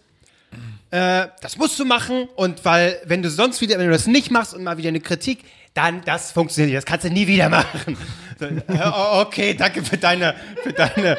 [0.91, 4.29] äh, das musst du machen und weil, wenn du sonst wieder, wenn du das nicht
[4.29, 5.39] machst und mal wieder eine Kritik,
[5.73, 7.97] dann, das funktioniert nicht, das kannst du nie wieder machen.
[8.37, 11.17] So, äh, okay, danke für deine, für deine,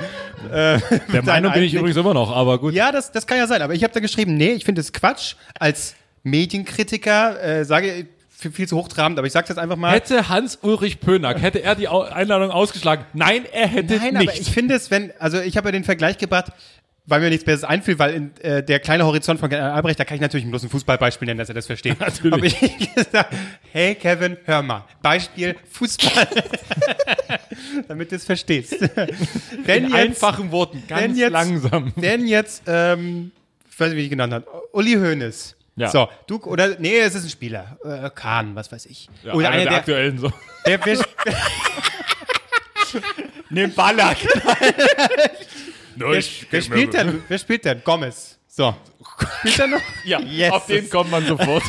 [0.52, 0.78] äh,
[1.12, 2.74] Der Meinung bin ich übrigens immer noch, aber gut.
[2.74, 3.62] ja, das, das kann ja sein.
[3.62, 5.34] Aber ich habe da geschrieben, nee, ich finde es Quatsch.
[5.58, 8.06] Als Medienkritiker äh, sage ich
[8.50, 9.92] viel, zu hochtrabend, aber ich sage jetzt einfach mal.
[9.92, 13.04] Hätte Hans-Ulrich Pönack, hätte er die Einladung ausgeschlagen?
[13.12, 14.28] Nein, er hätte Nein, nicht.
[14.28, 16.52] aber ich finde es, wenn, also ich habe ja den Vergleich gebracht,
[17.06, 20.04] weil mir nichts Besseres einfiel, weil in, äh, der kleine Horizont von Herrn Albrecht, da
[20.04, 21.98] kann ich natürlich bloß ein Fußballbeispiel nennen, dass er das versteht.
[22.00, 22.32] Natürlich.
[22.34, 23.34] Aber ich gesagt,
[23.72, 26.26] hey Kevin, hör mal, Beispiel Fußball,
[27.88, 28.76] damit du es verstehst.
[29.64, 31.92] Wenn in jetzt, einfachen Worten, wenn ganz jetzt, langsam.
[31.96, 33.30] Wenn jetzt, ähm,
[33.70, 35.55] ich weiß nicht, wie ich ihn genannt habe, Uli Hoeneß.
[35.76, 35.88] Ja.
[35.88, 37.78] So, du, oder, nee, es ist ein Spieler.
[37.84, 39.08] Äh, Kahn, was weiß ich.
[39.22, 40.32] Ja, oder einer einer, der, der, aktuellen so.
[40.64, 40.98] der, der,
[43.50, 44.16] Nimm Ballack.
[45.96, 47.22] wer, wer spielt denn?
[47.28, 47.82] Wer spielt denn?
[47.84, 48.38] Gomez.
[48.48, 48.74] So.
[49.40, 49.80] Spielt er noch?
[50.04, 50.52] Ja, Yes.
[50.52, 51.62] auf den kommt man sofort.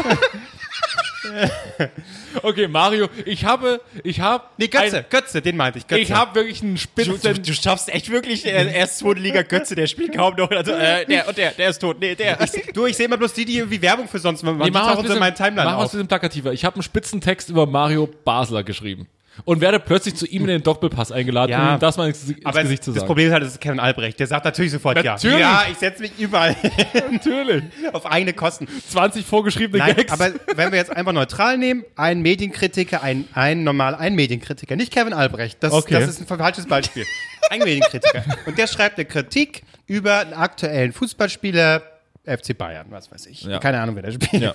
[2.43, 5.88] okay, Mario, ich habe, ich habe, Nee, Götze, Götze, den meinte ich.
[5.88, 6.02] Götze.
[6.02, 7.21] ich habe wirklich einen Du, Spitzen.
[7.21, 10.50] du, du schaffst echt wirklich, er, er ist zweite Liga Götze, der spielt kaum noch.
[10.52, 11.97] Also, äh, der und der, der ist tot.
[12.00, 12.38] Nee, der.
[12.73, 14.58] Du, ich sehe immer bloß die, die irgendwie Werbung für sonst machen.
[14.58, 15.82] Nee, ein meinen bisschen, Timeline machen wir es auf.
[15.82, 16.54] ein bisschen plakativer.
[16.54, 19.08] Ich habe einen Spitzentext über Mario Basler geschrieben.
[19.45, 21.73] Und werde plötzlich zu ihm in den Doppelpass eingeladen, Ja.
[21.76, 23.08] um das mal ins, ins Aber Gesicht es, zu das sagen.
[23.08, 24.19] Problem ist halt, das ist Kevin Albrecht.
[24.19, 25.39] Der sagt natürlich sofort Natürlich.
[25.39, 25.63] ja.
[25.63, 26.56] Ja, ich setze mich überall
[27.12, 27.63] Natürlich.
[27.93, 28.67] auf eigene Kosten.
[28.89, 30.12] 20 vorgeschriebene Nein, Gags.
[30.12, 34.91] aber wenn wir jetzt einfach neutral nehmen, ein Medienkritiker, ein, ein normal, ein Medienkritiker, nicht
[34.93, 35.58] Kevin Albrecht.
[35.62, 35.93] Das, Okay.
[35.93, 37.06] das ist ein falsches Beispiel.
[37.50, 38.23] Ein Medienkritiker.
[38.45, 41.82] Und der schreibt eine Kritik über einen aktuellen Fußballspieler,
[42.28, 43.44] FC Bayern, was weiß ich.
[43.44, 43.60] Ja.
[43.60, 44.44] Keine Ahnung, wer da spielt.
[44.44, 44.54] ja,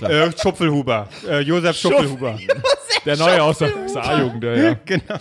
[0.00, 0.08] ja.
[0.08, 1.08] Äh, Schupfelhuber.
[1.28, 2.38] Äh, Josef Schupfelhuber.
[3.04, 4.76] Der neue aus der, der A-Jugend, ja, ja.
[4.84, 5.18] genau.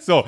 [0.00, 0.26] So.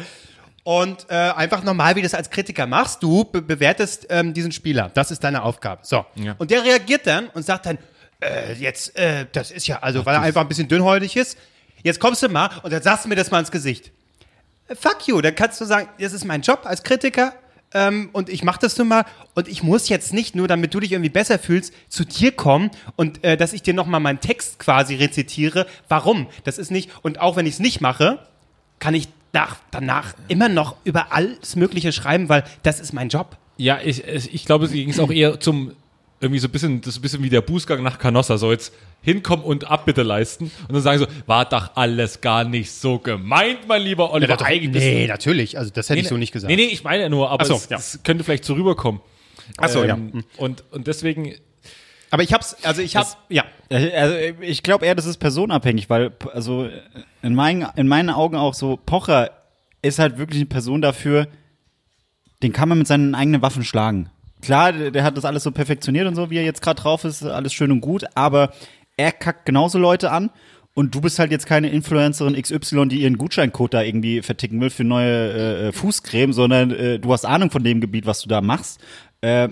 [0.65, 4.51] Und äh, einfach normal, wie du das als Kritiker machst, du be bewertest ähm, diesen
[4.51, 4.91] Spieler.
[4.95, 5.83] Das ist deine Aufgabe.
[5.85, 6.05] So.
[6.39, 7.79] Und der reagiert dann und sagt dann,
[8.21, 11.39] äh, jetzt, äh, das ist ja, also, weil er einfach ein bisschen dünnhäutig ist,
[11.83, 13.93] jetzt kommst du mal und dann sagst du mir das mal ins Gesicht.
[14.69, 17.35] Äh, fuck you, dann kannst du sagen, das ist mein Job als Kritiker
[17.77, 20.81] ähm, und ich mach das nun mal und ich muss jetzt nicht nur, damit du
[20.81, 24.59] dich irgendwie besser fühlst, zu dir kommen und äh, dass ich dir nochmal meinen Text
[24.59, 25.67] quasi rezitiere.
[25.89, 26.27] Warum?
[26.45, 28.19] Das ist nicht, und auch wenn ich es nicht mache,
[28.79, 33.37] kann ich nach, danach immer noch über alles Mögliche schreiben, weil das ist mein Job.
[33.59, 35.73] Ja, ich ich glaube, es ging es auch eher zum
[36.27, 38.73] irgendwie so ein bisschen, das ist ein bisschen wie der Bußgang nach Canossa, so jetzt
[39.03, 43.69] hinkommen und Abbitte leisten und dann sagen so, war doch alles gar nicht so gemeint,
[43.69, 44.41] mein lieber Oliver.
[44.45, 46.51] Eigentlich bist nee, natürlich, also das hätte ich so nicht gesagt.
[46.51, 47.79] Nee, nee, ich meine ja nur, aber so, es, ja.
[47.79, 49.01] es könnte vielleicht so rüberkommen.
[49.59, 49.95] Ach so, ja.
[49.95, 51.35] Ähm, Und, und deswegen,
[52.11, 53.45] Aber ich hab's, also ich hab's, ja.
[53.71, 56.69] Also ich glaube eher, das ist personabhängig, weil also
[57.23, 59.31] in meinen, in meinen Augen auch so Pocher
[59.83, 61.29] ist halt wirklich eine Person dafür,
[62.43, 64.11] den kann man mit seinen eigenen Waffen schlagen.
[64.43, 67.05] Klar, der, der hat das alles so perfektioniert und so, wie er jetzt gerade drauf
[67.05, 68.53] ist, alles schön und gut, aber
[68.97, 70.31] er kackt genauso Leute an
[70.75, 74.71] und du bist halt jetzt keine Influencerin XY, die ihren Gutscheincode da irgendwie verticken will
[74.71, 78.41] für neue äh, Fußcreme, sondern äh, du hast Ahnung von dem Gebiet, was du da
[78.41, 78.81] machst.
[79.23, 79.49] Äh,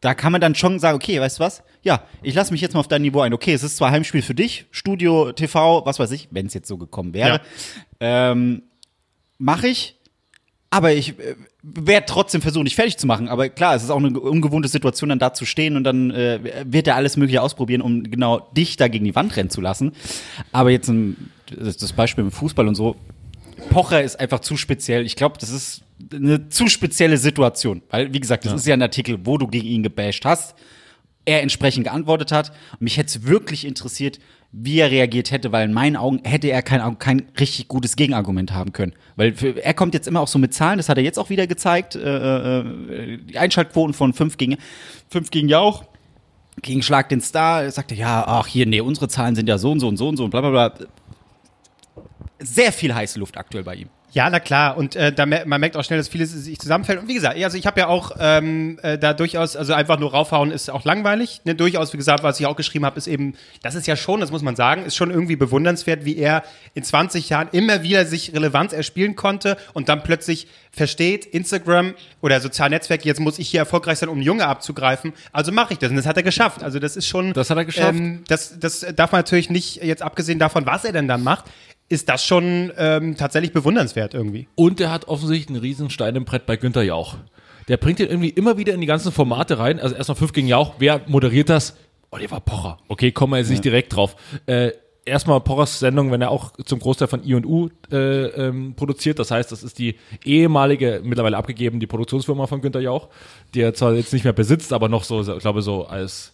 [0.00, 1.62] da kann man dann schon sagen, okay, weißt du was?
[1.82, 3.32] Ja, ich lasse mich jetzt mal auf dein Niveau ein.
[3.32, 6.66] Okay, es ist zwar Heimspiel für dich, Studio, TV, was weiß ich, wenn es jetzt
[6.66, 7.40] so gekommen wäre.
[8.00, 8.64] Ähm,
[9.38, 9.96] Mache ich,
[10.72, 13.28] aber ich äh, werde trotzdem versuchen, dich fertig zu machen.
[13.28, 16.64] Aber klar, es ist auch eine ungewohnte Situation, dann da zu stehen und dann äh,
[16.64, 19.92] wird er alles Mögliche ausprobieren, um genau dich da gegen die Wand rennen zu lassen.
[20.50, 22.96] Aber jetzt ein, das Beispiel im Fußball und so,
[23.68, 25.04] Pocher ist einfach zu speziell.
[25.04, 27.82] Ich glaube, das ist eine zu spezielle Situation.
[27.90, 30.54] Weil, wie gesagt, das ist ja ein Artikel, wo du gegen ihn gebasht hast.
[31.26, 32.50] er entsprechend geantwortet hat.
[32.72, 34.20] Und mich hätte es wirklich interessiert,
[34.52, 38.52] wie er reagiert hätte, weil in meinen Augen hätte er kein, kein richtig gutes Gegenargument
[38.52, 38.92] haben können.
[39.16, 41.46] Weil er kommt jetzt immer auch so mit Zahlen, das hat er jetzt auch wieder
[41.46, 44.58] gezeigt, äh, äh, die Einschaltquoten von 5 gegen,
[45.08, 45.84] 5 gegen Jauch,
[46.60, 49.80] gegen Schlag den Star, sagte, ja, ach hier, nee, unsere Zahlen sind ja so und
[49.80, 50.86] so und so und so und bla bla bla.
[52.38, 53.88] Sehr viel heiße Luft aktuell bei ihm.
[54.14, 54.76] Ja, na klar.
[54.76, 57.00] Und äh, da mer man merkt auch schnell, dass vieles sich zusammenfällt.
[57.00, 60.10] Und wie gesagt, also ich habe ja auch ähm, äh, da durchaus, also einfach nur
[60.10, 61.40] raufhauen ist auch langweilig.
[61.44, 61.54] Ne?
[61.54, 64.30] Durchaus, wie gesagt, was ich auch geschrieben habe, ist eben, das ist ja schon, das
[64.30, 66.42] muss man sagen, ist schon irgendwie bewundernswert, wie er
[66.74, 72.40] in 20 Jahren immer wieder sich Relevanz erspielen konnte und dann plötzlich versteht, Instagram oder
[72.40, 75.12] soziale Netzwerke, jetzt muss ich hier erfolgreich sein, um Junge abzugreifen.
[75.30, 75.90] Also mache ich das.
[75.90, 76.62] Und das hat er geschafft.
[76.62, 77.32] Also das ist schon.
[77.34, 77.98] Das hat er geschafft.
[77.98, 81.44] Ähm, das, das darf man natürlich nicht, jetzt abgesehen davon, was er denn dann macht,
[81.92, 84.48] ist das schon ähm, tatsächlich bewundernswert irgendwie.
[84.54, 87.16] Und er hat offensichtlich einen riesen Stein im Brett bei Günther Jauch.
[87.68, 89.78] Der bringt ihn irgendwie immer wieder in die ganzen Formate rein.
[89.78, 90.74] Also erstmal 5 gegen Jauch.
[90.78, 91.76] Wer moderiert das?
[92.10, 92.78] Oliver Pocher.
[92.88, 94.16] Okay, kommen wir jetzt nicht direkt drauf.
[94.46, 94.72] Äh,
[95.04, 99.18] erstmal Pochers Sendung, wenn er auch zum Großteil von I&U äh, ähm, produziert.
[99.18, 103.08] Das heißt, das ist die ehemalige, mittlerweile abgegeben, die Produktionsfirma von Günther Jauch,
[103.54, 106.32] die er zwar jetzt nicht mehr besitzt, aber noch so, ich glaube so als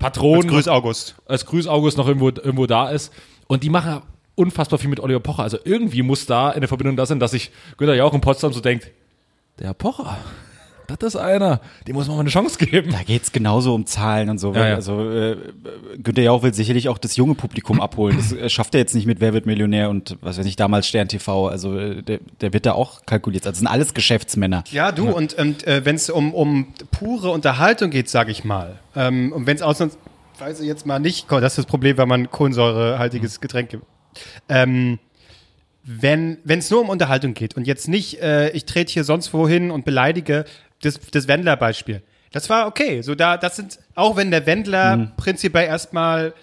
[0.00, 1.14] Patron, Grüß August.
[1.26, 3.12] als Grüß August noch irgendwo, irgendwo da ist.
[3.46, 4.02] Und die machen
[4.38, 5.42] unfassbar viel mit Oliver Pocher.
[5.42, 8.60] Also irgendwie muss da eine Verbindung da sein, dass sich Günther Jauch in Potsdam so
[8.60, 8.90] denkt,
[9.58, 10.16] der Pocher,
[10.96, 12.92] das ist einer, dem muss man mal eine Chance geben.
[12.92, 14.54] Da geht's genauso um Zahlen und so.
[14.54, 14.74] Ja, ja.
[14.76, 15.36] Also äh,
[16.02, 18.16] Günther Jauch will sicherlich auch das junge Publikum abholen.
[18.16, 20.86] Das äh, schafft er jetzt nicht mit Wer wird Millionär und was weiß ich, damals
[20.86, 21.48] Stern TV.
[21.48, 23.44] Also äh, der, der wird da auch kalkuliert.
[23.44, 24.64] Also das sind alles Geschäftsmänner.
[24.70, 28.78] Ja, du, und, und äh, wenn es um, um pure Unterhaltung geht, sag ich mal,
[28.96, 33.40] ähm, und wenn es ausnahmsweise jetzt mal nicht, das ist das Problem, wenn man kohlensäurehaltiges
[33.40, 33.84] Getränk gibt.
[34.48, 34.98] Ähm,
[35.84, 39.70] wenn es nur um Unterhaltung geht und jetzt nicht, äh, ich trete hier sonst wohin
[39.70, 40.44] und beleidige,
[40.82, 42.02] das, das Wendler-Beispiel.
[42.30, 43.00] Das war okay.
[43.00, 46.34] So da, das sind, auch wenn der Wendler prinzipiell erstmal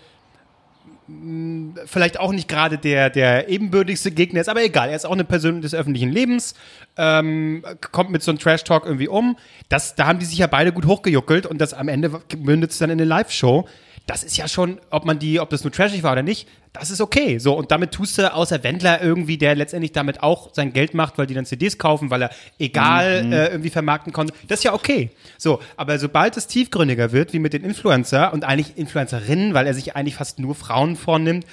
[1.08, 5.12] mh, vielleicht auch nicht gerade der, der ebenbürtigste Gegner ist, aber egal, er ist auch
[5.12, 6.56] eine Person des öffentlichen Lebens,
[6.98, 9.38] ähm, kommt mit so einem Trash-Talk irgendwie um.
[9.70, 12.80] Das, da haben die sich ja beide gut hochgejuckelt und das am Ende mündet es
[12.80, 13.68] dann in eine Live-Show.
[14.06, 16.92] Das ist ja schon, ob man die, ob das nur trashig war oder nicht, das
[16.92, 17.40] ist okay.
[17.40, 21.18] So, und damit tust du außer Wendler irgendwie, der letztendlich damit auch sein Geld macht,
[21.18, 24.34] weil die dann CDs kaufen, weil er egal äh, irgendwie vermarkten konnte.
[24.48, 25.10] Das ist ja okay.
[25.38, 29.74] So, aber sobald es tiefgründiger wird, wie mit den Influencer und eigentlich Influencerinnen, weil er
[29.74, 31.46] sich eigentlich fast nur Frauen vornimmt,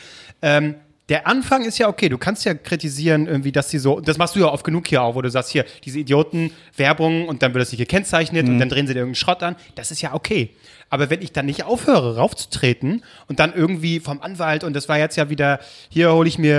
[0.42, 0.74] ähm,
[1.12, 2.08] der Anfang ist ja okay.
[2.08, 5.02] Du kannst ja kritisieren, irgendwie, dass sie so, das machst du ja oft genug hier
[5.02, 8.58] auch, wo du sagst, hier, diese Idioten, Werbung und dann wird das nicht gekennzeichnet und
[8.58, 9.56] dann drehen sie dir irgendeinen Schrott an.
[9.74, 10.56] Das ist ja okay.
[10.88, 14.98] Aber wenn ich dann nicht aufhöre, raufzutreten und dann irgendwie vom Anwalt, und das war
[14.98, 16.56] jetzt ja wieder, hier hole ich mir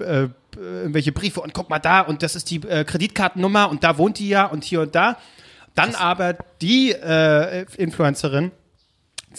[0.00, 3.84] äh, äh, irgendwelche Briefe und guck mal da und das ist die äh, Kreditkartennummer und
[3.84, 5.18] da wohnt die ja und hier und da.
[5.74, 8.50] Dann aber die äh, Influencerin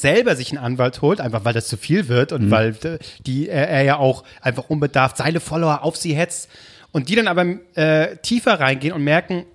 [0.02, 3.50] selber sich einen Anwalt holt, einfach weil das zu viel wird und weil äh, die,
[3.50, 6.50] er, er ja auch einfach unbedarft seine Follower auf sie hetzt
[6.92, 9.46] und die dann aber äh, tiefer reingehen und merken,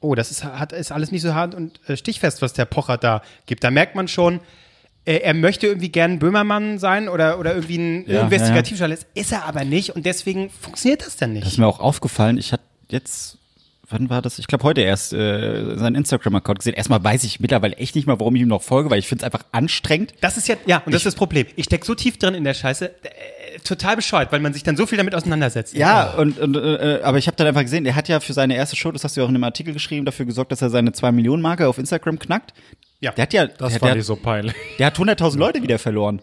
[0.00, 2.98] oh, das ist, hat, ist alles nicht so hart und äh, stichfest, was der Pocher
[2.98, 3.64] da gibt.
[3.64, 4.40] Da merkt man schon,
[5.04, 9.44] äh, er möchte irgendwie gern Böhmermann sein oder, oder irgendwie ein Ja, Investigativjournalist, ist er
[9.46, 11.44] aber nicht und deswegen funktioniert das dann nicht.
[11.44, 12.36] Das ist mir auch aufgefallen.
[12.38, 13.38] Ich hatte jetzt,
[13.92, 14.38] wann war das?
[14.38, 16.74] Ich glaube heute erst äh, seinen Instagram-Account gesehen.
[16.74, 19.24] Erstmal weiß ich mittlerweile echt nicht mal, warum ich ihm noch folge, weil ich finde
[19.24, 20.12] es einfach anstrengend.
[20.20, 21.46] Das ist ja, ja, und das ist das Problem.
[21.56, 24.76] Ich steck so tief drin in der Scheiße, äh, total bescheuert, weil man sich dann
[24.76, 25.74] so viel damit auseinandersetzt.
[25.74, 28.56] Ja, und, und äh, aber ich habe dann einfach gesehen, er hat ja für seine
[28.56, 30.70] erste Show, das hast du ja auch in einem Artikel geschrieben, dafür gesorgt, dass er
[30.70, 32.54] seine 2 Millionen Marke auf Instagram knackt.
[33.00, 33.10] Ja.
[33.12, 34.54] Der hat ja, Das der, fand der, ich so peinlich.
[34.78, 36.20] der hat 100.000 Leute wieder verloren.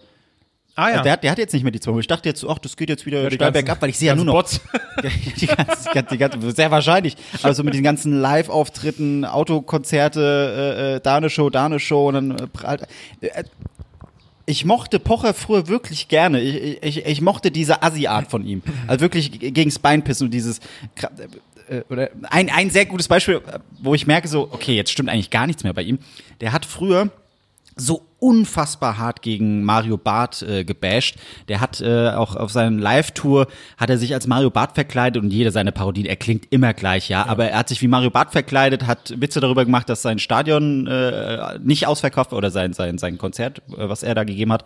[0.79, 0.91] Ah ja.
[0.93, 2.01] Also der, hat, der hat jetzt nicht mehr die 2 Millionen.
[2.01, 4.15] Ich dachte jetzt, ach, das geht jetzt wieder die steil bergab, weil ich sehe ja
[4.15, 4.33] nur noch.
[4.33, 4.61] Bots.
[5.41, 7.15] die ganze, die ganze, sehr wahrscheinlich.
[7.43, 10.19] Aber so mit diesen ganzen Live-Auftritten, Autokonzerte,
[10.77, 12.83] äh, äh, da eine Show, da eine Show und dann äh, prallt.
[13.21, 13.43] Äh,
[14.45, 16.41] ich mochte Pocher früher wirklich gerne.
[16.41, 18.63] Ich, ich, ich mochte diese Assi-Art von ihm.
[18.87, 20.59] Also wirklich g- gegens Bein pissen und dieses.
[20.97, 21.11] Kra-
[21.69, 25.09] äh, Oder ein, ein sehr gutes Beispiel, äh, wo ich merke so, okay, jetzt stimmt
[25.09, 25.99] eigentlich gar nichts mehr bei ihm.
[26.41, 27.09] Der hat früher
[27.75, 31.15] so unfassbar hart gegen Mario Barth äh, gebasht.
[31.47, 35.31] Der hat äh, auch auf seiner Live-Tour hat er sich als Mario Barth verkleidet und
[35.31, 38.31] jede seiner Parodien, er klingt immer gleich, ja, aber er hat sich wie Mario Barth
[38.31, 43.17] verkleidet, hat Witze darüber gemacht, dass sein Stadion äh, nicht ausverkauft oder sein sein sein
[43.17, 44.65] Konzert, äh, was er da gegeben hat.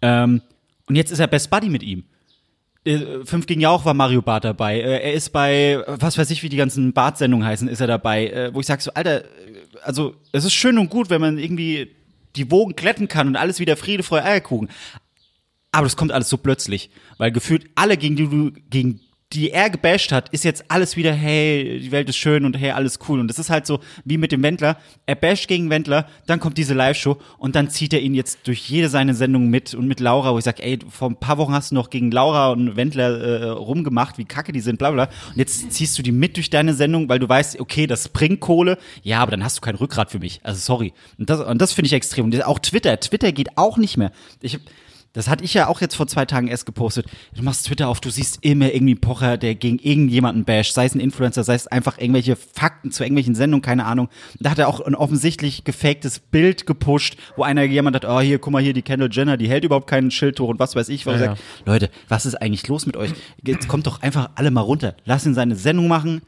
[0.00, 0.42] Ähm,
[0.88, 2.04] und jetzt ist er Best Buddy mit ihm.
[2.84, 4.80] Äh, Fünf gegen Jauch war Mario Barth dabei.
[4.80, 8.50] Äh, Er ist bei, was weiß ich, wie die ganzen Barth-Sendungen heißen, ist er dabei.
[8.52, 9.22] Wo ich sage so, Alter,
[9.84, 11.94] also es ist schön und gut, wenn man irgendwie
[12.36, 14.70] die Wogen glätten kann und alles wieder Friede, Freude, Eierkuchen.
[15.70, 19.00] Aber das kommt alles so plötzlich, weil gefühlt alle, gegen die du, gegen
[19.32, 22.70] die er gebasht hat, ist jetzt alles wieder, hey, die Welt ist schön und hey,
[22.70, 23.20] alles cool.
[23.20, 24.76] Und das ist halt so wie mit dem Wendler.
[25.06, 28.68] Er basht gegen Wendler, dann kommt diese Live-Show und dann zieht er ihn jetzt durch
[28.68, 31.52] jede seine Sendung mit und mit Laura, wo ich sage, ey, vor ein paar Wochen
[31.52, 35.04] hast du noch gegen Laura und Wendler äh, rumgemacht, wie kacke die sind, bla bla.
[35.04, 38.40] Und jetzt ziehst du die mit durch deine Sendung, weil du weißt, okay, das bringt
[38.40, 38.78] Kohle.
[39.02, 40.40] Ja, aber dann hast du kein Rückgrat für mich.
[40.42, 40.92] Also sorry.
[41.18, 42.26] Und das, und das finde ich extrem.
[42.26, 42.98] Und auch Twitter.
[43.00, 44.12] Twitter geht auch nicht mehr.
[44.40, 44.58] Ich
[45.12, 47.06] das hatte ich ja auch jetzt vor zwei Tagen erst gepostet.
[47.34, 50.94] Du machst Twitter auf, du siehst immer irgendwie Pocher, der gegen irgendjemanden basht, sei es
[50.94, 54.08] ein Influencer, sei es einfach irgendwelche Fakten zu irgendwelchen Sendungen, keine Ahnung.
[54.40, 58.38] Da hat er auch ein offensichtlich gefaktes Bild gepusht, wo einer jemand hat, oh hier,
[58.38, 60.88] guck mal hier, die Kendall Jenner, die hält überhaupt keinen Schild hoch und was weiß
[60.88, 61.04] ich.
[61.06, 61.34] Was Ja, ja,
[61.66, 63.10] Leute, was ist eigentlich los mit euch?
[63.44, 64.96] Jetzt kommt doch einfach alle mal runter.
[65.04, 66.22] Lass ihn seine Sendung machen.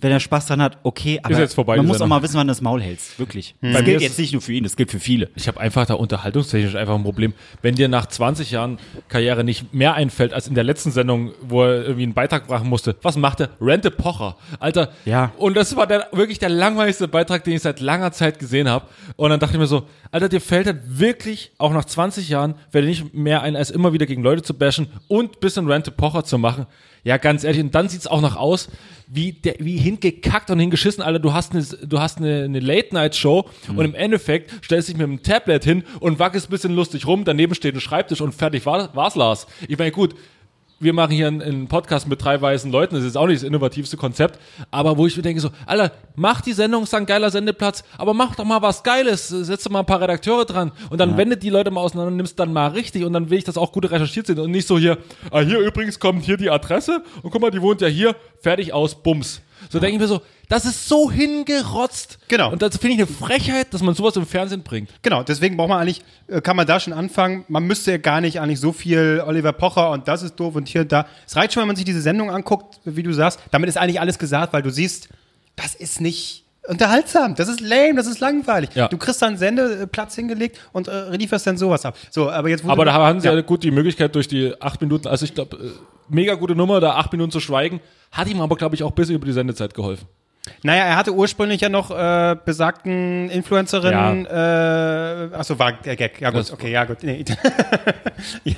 [0.00, 2.52] Wenn er Spaß dran hat, okay, aber vorbei, man muss auch mal wissen, wann du
[2.52, 3.18] das Maul hältst.
[3.18, 3.54] Wirklich.
[3.60, 5.28] Das Bei mir gilt jetzt nicht nur für ihn, das gilt für viele.
[5.34, 7.34] Ich habe einfach da unterhaltungstechnisch einfach ein Problem.
[7.62, 11.64] Wenn dir nach 20 Jahren Karriere nicht mehr einfällt als in der letzten Sendung, wo
[11.64, 13.50] er irgendwie einen Beitrag machen musste, was macht er?
[13.60, 14.36] Rente Pocher.
[14.60, 14.90] Alter.
[15.04, 15.32] Ja.
[15.36, 18.86] Und das war der, wirklich der langweiligste Beitrag, den ich seit langer Zeit gesehen habe.
[19.16, 22.54] Und dann dachte ich mir so, Alter, dir fällt halt wirklich, auch nach 20 Jahren,
[22.72, 26.24] dir nicht mehr ein, als immer wieder gegen Leute zu bashen und bisschen Rente Pocher
[26.24, 26.66] zu machen.
[27.08, 27.62] Ja, ganz ehrlich.
[27.62, 28.68] Und dann sieht's auch noch aus,
[29.06, 31.18] wie, der, wie hingekackt und hingeschissen, Alter.
[31.18, 35.22] Du hast eine, du hast eine, eine Late-Night-Show und im Endeffekt stellst dich mit einem
[35.22, 37.24] Tablet hin und wackelst bisschen lustig rum.
[37.24, 39.46] Daneben steht ein Schreibtisch und fertig war, war's, Lars.
[39.68, 40.16] Ich meine, gut,
[40.80, 43.48] wir machen hier einen, einen Podcast mit drei weißen Leuten, das ist auch nicht das
[43.48, 44.38] innovativste Konzept,
[44.70, 48.14] aber wo ich mir denke so, Alter, mach die Sendung, ist ein geiler Sendeplatz, aber
[48.14, 51.42] mach doch mal was Geiles, setz doch mal ein paar Redakteure dran und dann wendet
[51.42, 53.72] die Leute mal auseinander und nimmst dann mal richtig und dann will ich das auch
[53.72, 54.98] gut recherchiert sehen und nicht so hier,
[55.30, 58.72] ah, hier übrigens kommt hier die Adresse und guck mal, die wohnt ja hier, fertig
[58.72, 59.40] aus, bums.
[59.70, 62.18] So denke ich mir so, das ist so hingerotzt.
[62.28, 62.50] Genau.
[62.50, 64.90] Und das finde ich eine Frechheit, dass man sowas im Fernsehen bringt.
[65.02, 67.44] Genau, deswegen braucht man eigentlich, äh, kann man da schon anfangen.
[67.48, 70.68] Man müsste ja gar nicht eigentlich so viel Oliver Pocher und das ist doof und
[70.68, 71.06] hier und da.
[71.26, 73.40] Es reicht schon, wenn man sich diese Sendung anguckt, wie du sagst.
[73.50, 75.08] Damit ist eigentlich alles gesagt, weil du siehst,
[75.56, 78.70] das ist nicht unterhaltsam, das ist lame, das ist langweilig.
[78.74, 78.88] Ja.
[78.88, 81.96] Du kriegst da einen Sendeplatz hingelegt und äh, lieferst dann sowas ab.
[82.10, 83.40] So, aber jetzt Aber da haben sie ja.
[83.40, 85.70] gut die Möglichkeit durch die acht Minuten, also ich glaube, äh,
[86.08, 87.80] mega gute Nummer, da acht Minuten zu schweigen,
[88.12, 90.06] hat ihm aber, glaube ich, auch bis über die Sendezeit geholfen.
[90.62, 94.26] Naja, er hatte ursprünglich ja noch äh, besagten Influencerin.
[94.26, 96.20] Äh, achso, war der Gag.
[96.20, 96.98] Ja gut, Das- okay, ja gut.
[97.02, 97.24] Nee.
[98.44, 98.54] ja.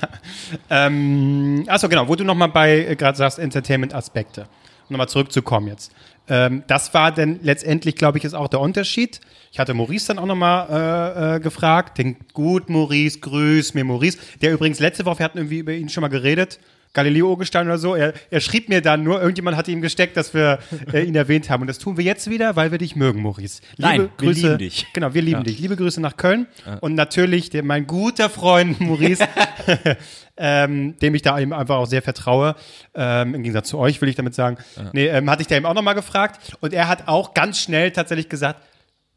[0.68, 4.42] Ähm, achso, genau, wo du nochmal bei äh, gerade sagst, Entertainment-Aspekte.
[4.42, 5.92] Um nochmal zurückzukommen jetzt.
[6.28, 9.20] Ähm, das war denn letztendlich, glaube ich, ist auch der Unterschied.
[9.52, 11.98] Ich hatte Maurice dann auch nochmal äh, äh, gefragt.
[11.98, 14.18] Den, gut, Maurice, grüß mir Maurice.
[14.42, 16.60] Der übrigens letzte Woche, wir hatten irgendwie über ihn schon mal geredet.
[16.92, 17.94] Galileo Urgestein oder so.
[17.94, 20.58] Er, er schrieb mir dann nur, irgendjemand hatte ihm gesteckt, dass wir
[20.92, 21.60] äh, ihn erwähnt haben.
[21.62, 23.62] Und das tun wir jetzt wieder, weil wir dich mögen, Maurice.
[23.76, 24.86] Nein, wir lieben dich.
[24.92, 25.58] Genau, wir lieben dich.
[25.58, 26.46] Liebe Grüße nach Köln.
[26.80, 29.26] Und natürlich der, mein guter Freund Maurice,
[30.36, 32.56] ähm, dem ich da eben einfach auch sehr vertraue.
[32.94, 34.58] Ähm, Im Gegensatz zu euch, will ich damit sagen.
[34.92, 36.56] Nee, ähm, hatte ich da eben auch nochmal gefragt.
[36.60, 38.62] Und er hat auch ganz schnell tatsächlich gesagt,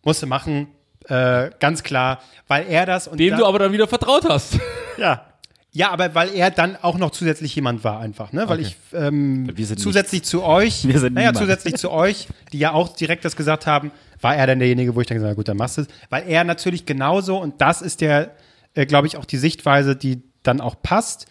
[0.03, 0.67] musste machen,
[1.07, 4.59] äh, ganz klar, weil er das und Dem da, du aber dann wieder vertraut hast.
[4.97, 5.32] ja.
[5.75, 8.47] Ja, aber weil er dann auch noch zusätzlich jemand war einfach, ne?
[8.47, 11.43] Weil ich ähm, Wir sind zusätzlich zu euch, Wir sind naja, niemand.
[11.43, 15.01] zusätzlich zu euch, die ja auch direkt das gesagt haben, war er dann derjenige, wo
[15.01, 15.87] ich dann gesagt habe, gut, dann machst du es.
[16.11, 18.35] Weil er natürlich genauso, und das ist der,
[18.75, 21.25] äh, glaube ich, auch die Sichtweise, die dann auch passt.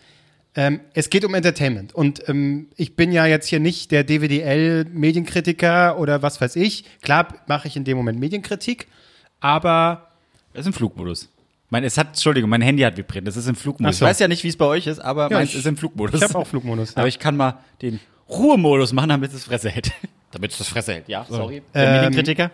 [0.54, 1.94] Ähm, es geht um Entertainment.
[1.94, 6.84] Und ähm, ich bin ja jetzt hier nicht der DWDL-Medienkritiker oder was weiß ich.
[7.00, 8.88] Klar mache ich in dem Moment Medienkritik,
[9.40, 10.08] aber
[10.52, 11.28] Das ist im Flugmodus.
[11.72, 13.26] Mein, es hat, Entschuldigung, mein Handy hat vibriert.
[13.26, 13.98] Das ist im Flugmodus.
[13.98, 14.04] So.
[14.04, 15.78] Ich weiß ja nicht, wie es bei euch ist, aber Ja, meins ich- ist im
[15.78, 16.20] Flugmodus.
[16.20, 16.90] ich habe auch Flugmodus.
[16.90, 16.98] Ja.
[16.98, 17.98] Aber ich kann mal den
[18.28, 19.90] Ruhemodus machen, damit es Fresse hält.
[20.32, 21.62] damit es das Fresse hält, ja, sorry.
[21.74, 22.50] Der Ähm, Medienkritiker.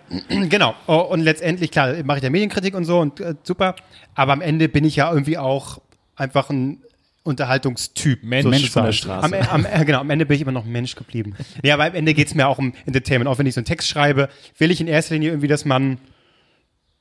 [0.49, 0.73] Genau.
[0.87, 3.75] Oh, Und letztendlich, klar, mache ich ja Medienkritik und so und äh, super.
[4.15, 5.81] Aber am Ende bin ich ja irgendwie auch
[6.15, 6.81] einfach ein
[7.25, 8.23] Unterhaltungstyp.
[8.23, 8.93] Mensch Mensch von der.
[8.93, 9.25] Straße.
[9.25, 11.35] Am, am, äh, genau, am Ende bin ich immer noch ein Mensch geblieben.
[11.65, 13.29] Ja, aber am Ende geht's mir auch um Entertainment.
[13.29, 15.99] Auch wenn ich so einen Text schreibe, will ich in erster Linie irgendwie, dass man,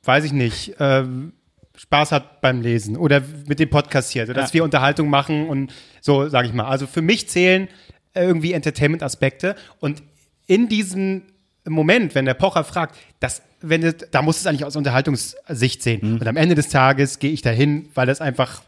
[0.03, 1.33] weiß ich nicht, ähm,
[1.77, 4.55] Spaß hat beim Lesen oder mit dem Podcast hier, also, dass Ja.
[4.55, 5.71] wir Unterhaltung machen und
[6.01, 6.65] so, sage ich mal.
[6.65, 7.67] Also für mich zählen
[8.13, 10.01] äh, irgendwie Entertainment-Aspekte und
[10.47, 11.23] in diesem
[11.67, 15.99] Moment, wenn der Pocher fragt, das, wenn es, da muss es eigentlich aus Unterhaltungssicht sehen.
[16.13, 16.17] Mhm.
[16.19, 18.61] Und am Ende des Tages gehe ich dahin, weil das einfach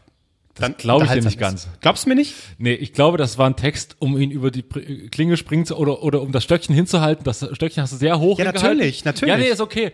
[0.56, 1.38] dann glaub ich dir nicht ist.
[1.38, 1.68] ganz.
[1.80, 2.34] Glaubst du mir nicht?
[2.58, 6.02] Nee, ich glaube, das war ein Text, um ihn über die Klinge springen zu, oder,
[6.02, 7.24] oder um das Stöckchen hinzuhalten.
[7.24, 9.32] Das Stöckchen hast du sehr hoch Ja, natürlich, natürlich.
[9.32, 9.92] Ja, nee, ist okay.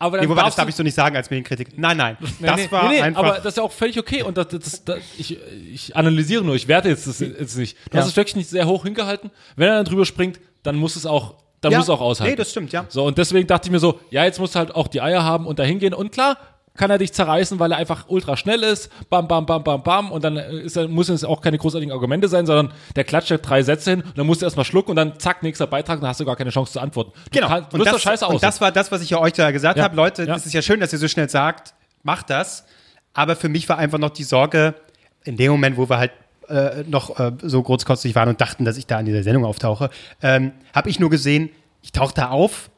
[0.00, 1.76] Aber dann Nee, wobei, das darf ich so nicht sagen als Medienkritik.
[1.76, 2.16] Nein, nein.
[2.20, 3.22] Nee, das nee, war nee, einfach.
[3.24, 4.22] aber das ist ja auch völlig okay.
[4.22, 5.38] Und das, das, das, ich,
[5.72, 7.76] ich analysiere nur, ich werte jetzt das jetzt nicht.
[7.90, 7.98] Du Ja.
[7.98, 9.30] hast das Stöckchen nicht sehr hoch hingehalten.
[9.56, 11.78] Wenn er dann drüber springt, dann muss es auch, dann Ja.
[11.78, 12.30] muss es auch aushalten.
[12.30, 12.84] Nee, das stimmt, ja.
[12.88, 15.24] So, und deswegen dachte ich mir so, ja, jetzt musst du halt auch die Eier
[15.24, 15.94] haben und da hingehen.
[15.94, 16.36] Und klar,
[16.78, 20.10] kann er dich zerreißen, weil er einfach ultra schnell ist, bam, bam, bam, bam, bam,
[20.10, 23.38] und dann ist er, müssen es auch keine großartigen Argumente sein, sondern der klatscht dir
[23.38, 26.08] drei Sätze hin und dann musst du erstmal schlucken und dann zack, nächster Beitrag, dann
[26.08, 27.12] hast du gar keine Chance zu antworten.
[27.26, 27.48] Du Genau.
[27.48, 28.40] Kann, du und, das, scheiße und aus.
[28.40, 29.84] das war das, was ich ja euch da gesagt Ja.
[29.84, 29.96] habe.
[29.96, 30.36] Leute, Ja.
[30.36, 32.64] es ist ja schön, dass ihr so schnell sagt, macht das.
[33.12, 34.74] Aber für mich war einfach noch die Sorge,
[35.24, 36.12] in dem Moment, wo wir halt
[36.48, 39.90] äh, noch äh, so großkotzig waren und dachten, dass ich da in dieser Sendung auftauche,
[40.22, 41.50] ähm, habe ich nur gesehen,
[41.82, 42.70] ich tauche da auf.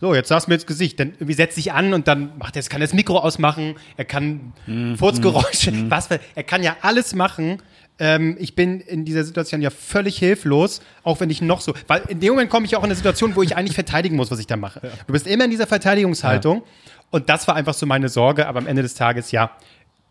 [0.00, 1.00] So, jetzt du mir ins Gesicht.
[1.00, 4.04] Dann irgendwie setzt sich an und dann macht er, es kann das Mikro ausmachen, er
[4.04, 4.52] kann
[4.98, 7.62] Furzgeräusche, was, für- er kann ja alles machen.
[7.98, 12.02] Ähm, ich bin in dieser Situation ja völlig hilflos, auch wenn ich noch so, weil
[12.08, 14.38] in dem Moment komme ich auch in eine Situation, wo ich eigentlich verteidigen muss, was
[14.38, 14.80] ich da mache.
[15.06, 16.62] Du bist immer in dieser Verteidigungshaltung
[17.10, 19.50] und das war einfach so meine Sorge, aber am Ende des Tages, ja,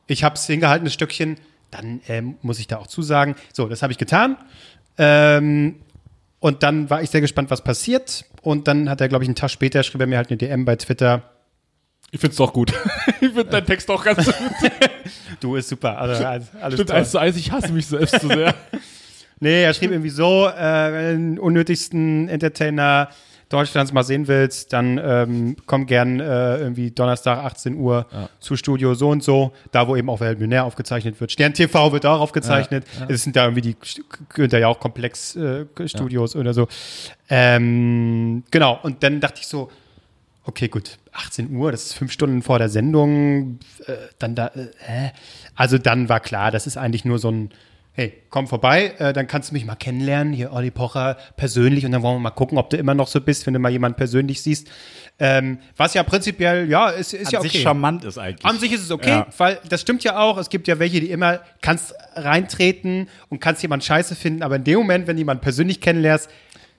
[0.08, 1.38] ich habe es hingehalten, das Stückchen,
[1.70, 3.36] dann ähm, muss ich da auch zusagen.
[3.54, 4.38] So, das habe ich getan.
[4.98, 5.76] Ähm,
[6.46, 8.24] und dann war ich sehr gespannt, was passiert.
[8.43, 10.64] Und dann hat er, glaube ich, einen Tag später, schrieb er mir halt eine DM
[10.64, 11.24] bei Twitter.
[12.12, 12.72] ich find's doch gut.
[13.20, 14.36] ich find deinen Text auch ganz gut.
[15.39, 15.98] Du ist super.
[15.98, 17.00] Also, alles alles Stimmt, toll.
[17.00, 18.54] eins zu eins, ich hasse mich selbst zu sehr.
[19.39, 23.10] Nee, er schrieb irgendwie so, äh, den unnötigsten Entertainer
[23.50, 28.08] Deutschlands mal sehen willst, dann ähm, komm gern äh, irgendwie Donnerstag 18 Uhr
[28.39, 31.32] zu Studio so und so, da wo eben auch Wer Millionär aufgezeichnet wird.
[31.32, 32.86] Stern TV wird auch aufgezeichnet.
[33.08, 33.76] Es sind da irgendwie die
[34.30, 36.68] Günther ja auch Komplex äh, Studios oder so.
[37.30, 39.70] Ähm, genau, und dann dachte ich so,
[40.46, 45.10] okay, gut, 18 Uhr, das ist fünf Stunden vor der Sendung, äh, dann da, äh,
[45.56, 47.50] also dann war klar, das ist eigentlich nur so ein,
[47.96, 51.93] hey, komm vorbei, äh, dann kannst du mich mal kennenlernen, hier Olli Pocher persönlich und
[51.93, 53.96] dann wollen wir mal gucken, ob du immer noch so bist, wenn du mal jemanden
[53.96, 54.68] persönlich siehst.
[55.18, 57.54] Ähm, was ja prinzipiell, ja, ist, ist ja An okay.
[57.54, 58.46] sich charmant ist eigentlich.
[58.46, 59.28] An sich ist es okay, Ja.
[59.38, 60.38] weil das stimmt ja auch.
[60.38, 64.66] Es gibt ja welche, die immer kannst reintreten und kannst jemand scheiße finden, aber in
[64.66, 66.30] dem Moment, wenn du jemanden persönlich kennenlernst,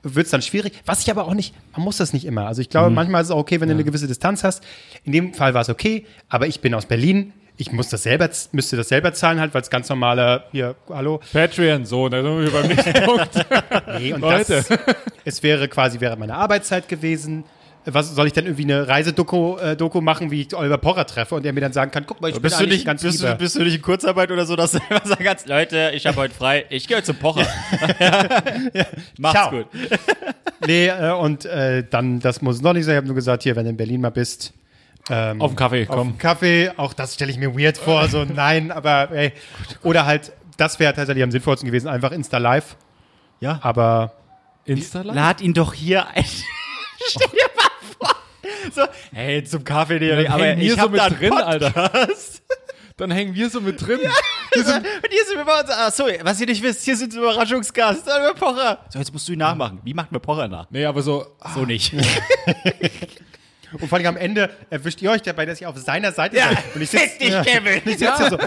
[0.03, 0.75] wird es dann schwierig.
[0.85, 2.47] Was ich aber auch nicht, man muss das nicht immer.
[2.47, 4.63] Also ich glaube, manchmal ist es auch okay, wenn du eine gewisse Distanz hast.
[5.05, 7.33] In dem Fall war es okay, aber ich bin aus Berlin.
[7.59, 11.21] Ich muss das selber, müsste das selber zahlen halt, weil es ganz normaler, hier, hallo.
[11.33, 13.31] Patreon, so, da sind wir beim nächsten Punkt.
[13.99, 14.65] Nee, und Leute.
[14.69, 14.79] das,
[15.25, 17.45] es wäre quasi während meiner Arbeitszeit gewesen.
[17.89, 21.37] Was soll ich dann irgendwie eine Reisedoku äh, Doku machen, wie ich Oliver Porrer treffe
[21.37, 23.03] und der mir dann sagen kann, guck mal, ich bin Bist du, eigentlich nicht, ganz
[23.03, 23.31] bist, lieber.
[23.33, 26.05] du, bist du nicht in Kurzarbeit oder so, dass du immer sagen kannst, Leute, ich
[26.05, 27.47] habe heute frei, ich gehe heute zum Pocher.
[29.19, 29.51] Macht's Ciao.
[29.51, 29.67] gut.
[30.67, 32.95] Nee, äh, und äh, dann, das muss es noch nicht sein.
[32.95, 34.53] Ich habe nur gesagt, hier, wenn du in Berlin mal bist,
[35.11, 36.09] ähm, Auf den Kaffee, auf komm.
[36.09, 39.33] einen Kaffee, auch das stelle ich mir weird vor, so nein, aber ey.
[39.83, 42.77] Oder halt, das wäre tatsächlich am sinnvollsten gewesen, einfach Insta Live,
[43.41, 43.59] Ja.
[43.63, 44.13] aber
[44.65, 46.25] Insta Lad ihn doch hier ein.
[47.09, 48.17] Stell dir mal vor.
[48.75, 48.83] So,
[49.13, 51.63] hey, zum Kaffee, Dann aber ich so hab mit da drin, Podcast.
[51.75, 52.09] Alter.
[52.97, 54.01] Dann hängen wir so mit drin.
[54.57, 55.69] Und hier sind wir bei uns.
[55.71, 58.07] Ach so, was ihr nicht wisst, hier sind Überraschungsgast.
[58.41, 58.79] Pocher.
[58.89, 59.81] So, jetzt musst du ihn nachmachen.
[59.85, 60.67] Wie macht man Pocher nach?
[60.71, 61.93] Nee, aber so, So nicht.
[63.73, 66.59] Und vor allem am Ende erwischt ihr euch dabei, dass ihr auf seiner Seite seid.
[66.75, 67.83] Und ich sitze dich, Kevin.
[67.85, 68.39] ich sitz hier so.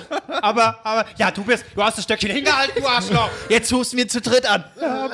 [0.41, 3.29] Aber, aber, ja, du bist, du hast das Stöckchen hingehalten, du Arschloch.
[3.49, 4.63] Jetzt husten wir zu dritt an.
[4.77, 5.09] oh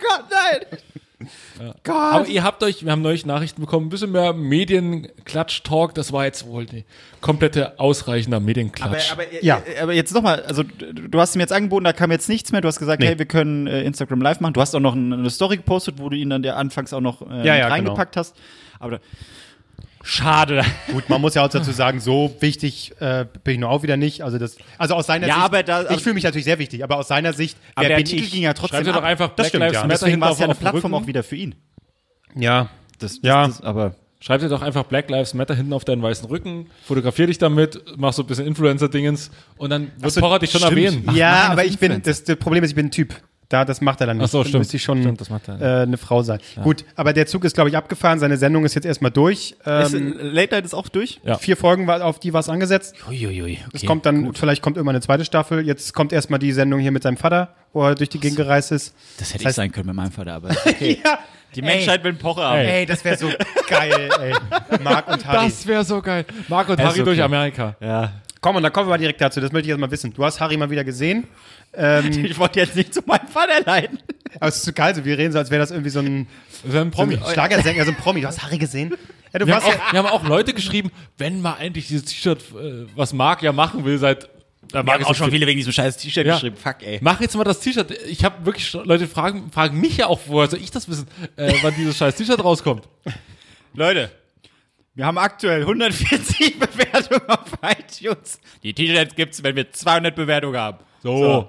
[0.00, 0.78] Gott, nein.
[1.88, 5.94] Aber ihr habt euch, wir haben neulich Nachrichten bekommen, ein bisschen mehr Medienklatsch-Talk.
[5.94, 6.84] Das war jetzt wohl die
[7.20, 9.12] komplette ausreichender Aber, Medienklatsch.
[9.12, 9.62] aber, Ja.
[9.66, 9.82] ja.
[9.82, 12.60] aber jetzt nochmal, also du hast ihm jetzt angeboten, da kam jetzt nichts mehr.
[12.60, 13.08] Du hast gesagt, Nee.
[13.08, 14.54] hey, wir können äh, Instagram live machen.
[14.54, 17.22] Du hast auch noch eine, Story gepostet, wo du ihn dann der anfangs auch noch
[17.30, 18.36] äh, Ja, ja, reingepackt hast.
[18.78, 18.98] Aber da,
[20.02, 20.62] schade.
[20.92, 23.96] Gut, man muss ja auch dazu sagen, so wichtig äh, bin ich nur auch wieder
[23.96, 24.22] nicht.
[24.22, 26.82] Also, das, also aus seiner Ja, Sicht, aber da- ich fühle mich natürlich sehr wichtig,
[26.84, 28.30] aber aus seiner Sicht, Aber wer der bin ich?
[28.32, 29.80] ging ja trotzdem Schreibt doch einfach Das Black stimmt, Lives ja.
[29.80, 31.04] Matter Deswegen hinten war auf, es ja eine Plattform Rücken.
[31.04, 31.54] auch wieder für ihn.
[32.34, 33.46] Ja, Das, Ja.
[33.46, 37.26] Das, aber Schreib dir doch einfach Black Lives Matter hinten auf deinen weißen Rücken, fotografier
[37.26, 40.76] dich damit, mach so ein bisschen Influencer-Dingens und dann wird Porra dich schon stimmt.
[40.76, 41.10] erwähnen.
[41.16, 43.16] Ja, eine aber ich bin, das, das Problem ist, ich bin ein Typ.
[43.52, 44.24] Da, das macht er dann nicht.
[44.26, 44.60] Ach so, Dann stimmt.
[44.60, 46.38] müsste ich schon Stimmt, das macht er äh, eine Frau sein.
[46.62, 48.18] Gut, aber der Zug ist, glaube ich, abgefahren.
[48.18, 49.50] Seine Sendung ist jetzt erstmal durch.
[49.64, 51.20] ist, Ähm, äh, Late Night ist auch durch?
[51.24, 51.36] Ja.
[51.36, 52.94] Vier Folgen, war, auf die war es angesetzt.
[53.08, 53.58] Uiuiui.
[53.74, 55.66] Es kommt dann, vielleicht kommt immer eine zweite Staffel.
[55.66, 58.72] Jetzt kommt erstmal die Sendung hier mit seinem Vater, wo er durch die Gegend gereist
[58.72, 58.94] ist.
[59.18, 60.98] Das hätte Das heißt- ich sein können mit meinem Vater, aber okay.
[61.04, 61.18] Ja,
[61.54, 62.58] Die Menschheit will einen Pocher haben.
[62.60, 63.28] ey, das wäre so
[63.68, 64.32] geil, ey.
[64.82, 65.46] Marc und Harry.
[65.48, 66.24] Das wäre so geil.
[66.48, 67.22] Marc und ist Harry durch okay.
[67.22, 67.76] Amerika.
[67.80, 68.12] Ja.
[68.40, 69.40] Komm, und dann kommen wir mal direkt dazu.
[69.40, 70.12] Das möchte ich erstmal wissen.
[70.12, 71.28] Du hast Harry mal wieder gesehen.
[71.74, 73.98] Ähm, Ich wollte jetzt nicht zu meinem Vater leiden.
[74.36, 74.96] aber es ist zu kalt.
[74.96, 76.26] So, wir reden so, als wäre das irgendwie so ein
[76.64, 77.16] ist ein Promi.
[77.16, 78.20] so ein Schlagersänger, so ein Promi.
[78.20, 78.94] Du hast Harry gesehen?
[79.32, 82.04] Ja, du Wir haben, warst auch, wir haben auch Leute geschrieben, wenn mal endlich dieses
[82.04, 84.28] T-Shirt, äh, was Marc ja machen will, seit.
[84.68, 86.34] Da Wir haben auch schon viele wegen diesem scheiß T-Shirt Ja.
[86.34, 86.56] geschrieben.
[86.56, 86.98] Fuck, ey.
[87.02, 87.90] Mach jetzt mal das T-Shirt.
[88.06, 91.08] Ich habe wirklich schon- Leute fragen, fragen mich ja auch, woher soll ich das wissen,
[91.36, 92.88] äh, wann dieses scheiß T-Shirt rauskommt.
[93.74, 94.10] Leute,
[94.94, 98.38] wir haben aktuell 140 Bewertungen auf iTunes.
[98.62, 100.78] Die T-Shirts gibt's, wenn wir 200 Bewertungen haben.
[101.02, 101.16] So.
[101.18, 101.48] So,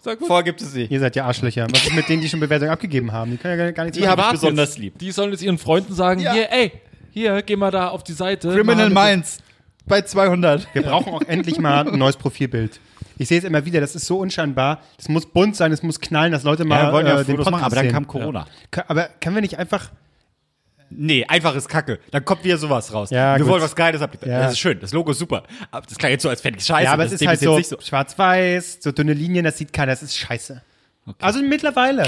[0.00, 0.28] sag gut.
[0.28, 0.84] Vor gibt es sie.
[0.84, 1.66] ihr seid ja Arschlöcher.
[1.70, 3.32] Was ist mit denen, die schon Bewertungen abgegeben haben?
[3.32, 4.10] Die können ja gar- nichts Die machen.
[4.18, 4.98] habe ich besonders lieb.
[4.98, 6.32] Die sollen jetzt ihren Freunden sagen, Ja.
[6.32, 6.72] hier, ey,
[7.10, 8.52] hier, geh mal da auf die Seite.
[8.52, 9.38] Criminal Minds
[9.86, 10.66] bei 200.
[10.74, 12.78] Wir brauchen auch endlich mal ein neues Profilbild.
[13.20, 14.80] Ich sehe es immer wieder, das ist so unscheinbar.
[14.96, 17.24] Das muss bunt sein, das muss knallen, dass Leute mal Ja, wir wollen ja äh,
[17.24, 17.92] den Fotos Podcast machen, aber dann sehen.
[17.92, 18.46] kam Corona.
[18.70, 19.90] Ka- Aber können wir nicht einfach
[20.90, 21.98] Nee, einfach ist Kacke.
[22.10, 23.10] Dann kommt wieder sowas raus.
[23.10, 23.52] Ja, wir gut.
[23.52, 24.16] wollen was Geiles ab.
[24.24, 24.40] Ja.
[24.42, 25.42] Das ist schön, das Logo ist super.
[25.70, 26.84] Aber das klang jetzt so, als fände ich scheiße.
[26.84, 29.92] ja, aber das es ist halt so, nicht schwarz-weiß, so dünne Linien, das sieht keiner,
[29.92, 30.62] das ist scheiße.
[31.20, 32.04] Also mittlerweile.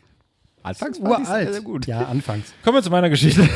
[0.64, 1.26] Anfangs ich's Uralt.
[1.26, 1.86] sehr, sehr gut.
[1.86, 2.52] Ja, anfangs.
[2.64, 3.48] Kommen wir zu meiner Geschichte.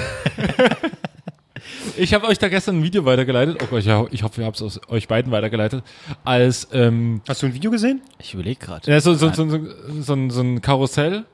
[1.97, 3.59] ich habe euch da gestern ein Video weitergeleitet.
[3.63, 5.85] Oh Gott, ich, ho- ich hoffe, ihr habt es euch beiden weitergeleitet.
[6.25, 8.03] Als ähm, Hast du ein Video gesehen?
[8.19, 8.91] Ich überlege gerade.
[8.91, 9.61] ja, so, so, so, so,
[10.01, 11.25] so, so ein Karussell.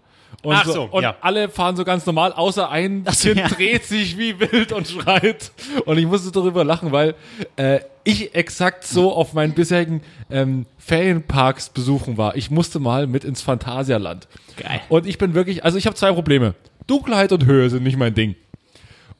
[0.43, 1.17] Und, Ach so, so, und ja.
[1.21, 3.49] alle fahren so ganz normal, außer ein so, Kind ja.
[3.49, 5.53] dreht sich wie wild und schreit.
[5.87, 7.15] Und ich musste darüber lachen, weil
[7.57, 12.37] äh, ich exakt so auf meinen bisherigen ähm, Ferienparks besuchen war.
[12.37, 14.27] Ich musste mal mit ins Phantasialand.
[14.57, 14.81] Geil.
[14.89, 16.55] Und ich bin wirklich, also ich habe zwei Probleme.
[16.89, 18.35] Dunkelheit und Höhe sind nicht mein Ding.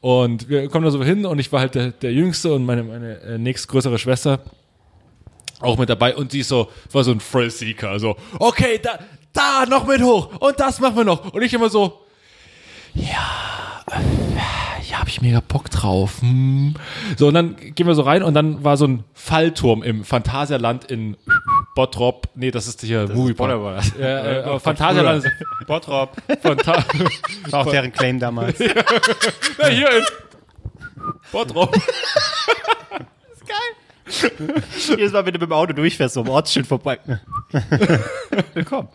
[0.01, 2.83] Und wir kommen da so hin und ich war halt der, der Jüngste und meine,
[2.83, 4.41] meine äh, nächstgrößere Schwester
[5.61, 8.99] auch mit dabei und sie ist so, war so ein Thrill-Seeker, so, okay, da,
[9.33, 11.33] da, noch mit hoch und das machen wir noch.
[11.33, 12.05] Und ich immer so,
[12.93, 16.21] ja, äh, ja, hab ich mega Bock drauf.
[16.21, 16.75] Hm.
[17.17, 20.85] So, und dann gehen wir so rein und dann war so ein Fallturm im Phantasialand
[20.85, 21.17] in
[21.75, 22.29] Bottrop.
[22.35, 23.49] Nee, das ist hier Moviepark.
[23.49, 23.93] Bonner war das.
[23.99, 25.31] Ja, äh, Phantasialand ist
[25.67, 26.15] Bottrop.
[26.41, 26.83] Phanta
[27.49, 28.59] War auch deren Claim damals.
[28.59, 30.05] ja, hier in
[31.31, 31.75] Bottrop.
[34.05, 36.99] Jedes Mal, wenn du mit dem Auto durchfährst, so am Ortsschild vorbei.
[38.53, 38.89] Willkommen.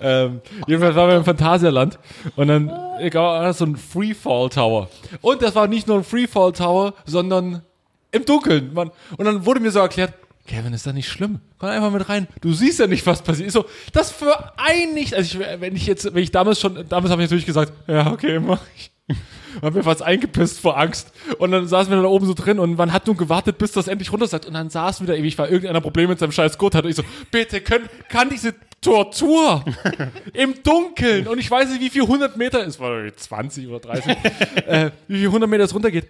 [0.00, 1.98] ähm, jedenfalls waren wir im Phantasialand
[2.36, 4.88] und dann war das so ein Freefall Tower.
[5.20, 7.62] Und das war nicht nur ein Freefall Tower, sondern
[8.10, 8.72] im Dunkeln.
[8.74, 10.14] Man, und dann wurde mir so erklärt,
[10.46, 11.40] Kevin, ist das nicht schlimm?
[11.58, 12.28] Komm einfach mit rein.
[12.42, 13.46] Du siehst ja nicht, was passiert.
[13.48, 15.14] Ich so, das vereinigt.
[15.14, 18.12] Also ich, wenn ich jetzt, wenn ich damals schon, damals habe ich natürlich gesagt, ja,
[18.12, 18.90] okay, mach ich.
[19.06, 19.16] Und
[19.62, 21.12] hab mir fast eingepisst vor Angst.
[21.38, 23.88] Und dann saßen wir da oben so drin und man hat nur gewartet, bis das
[23.88, 24.46] endlich runter sagt.
[24.46, 26.86] Und dann saßen wir da ewig, weil irgendeiner Probleme mit seinem scheiß Gurt hatte.
[26.86, 29.64] Und ich so, bitte, können, kann diese Tortur
[30.34, 34.06] im Dunkeln und ich weiß nicht, wie viel 100 Meter, es war 20 oder 30,
[34.66, 36.06] äh, wie viel 100 Meter es runtergeht.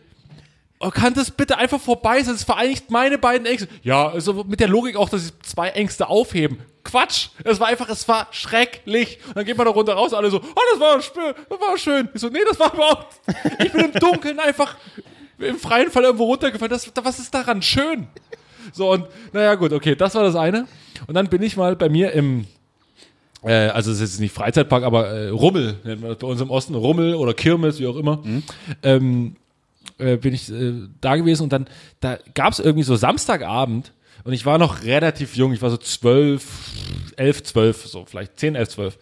[0.80, 2.34] Oh, kann das bitte einfach vorbei sein?
[2.34, 3.68] Das vereinigt meine beiden Ängste.
[3.82, 6.58] Ja, also mit der Logik auch, dass sie zwei Ängste aufheben.
[6.82, 7.28] Quatsch!
[7.44, 9.18] Es war einfach, es war schrecklich.
[9.28, 11.78] Und dann geht man da runter raus, alle so, oh, das war, spö- das war
[11.78, 12.08] schön.
[12.12, 13.06] Ich so, nee, das war überhaupt.
[13.64, 14.76] Ich bin im Dunkeln einfach
[15.38, 16.70] im freien Fall irgendwo runtergefallen.
[16.70, 18.08] Das, was ist daran schön?
[18.72, 20.66] So, und naja, gut, okay, das war das eine.
[21.06, 22.46] Und dann bin ich mal bei mir im,
[23.42, 26.40] äh, also es ist jetzt nicht Freizeitpark, aber äh, Rummel, nennt man das bei uns
[26.40, 28.22] im Osten, Rummel oder Kirmes, wie auch immer.
[28.82, 29.36] Ähm,
[29.98, 31.66] äh, bin ich äh, da gewesen und dann,
[32.00, 33.92] da gab es irgendwie so Samstagabend
[34.24, 36.44] und ich war noch relativ jung, ich war so zwölf,
[37.16, 38.98] elf, zwölf, so vielleicht zehn, elf, zwölf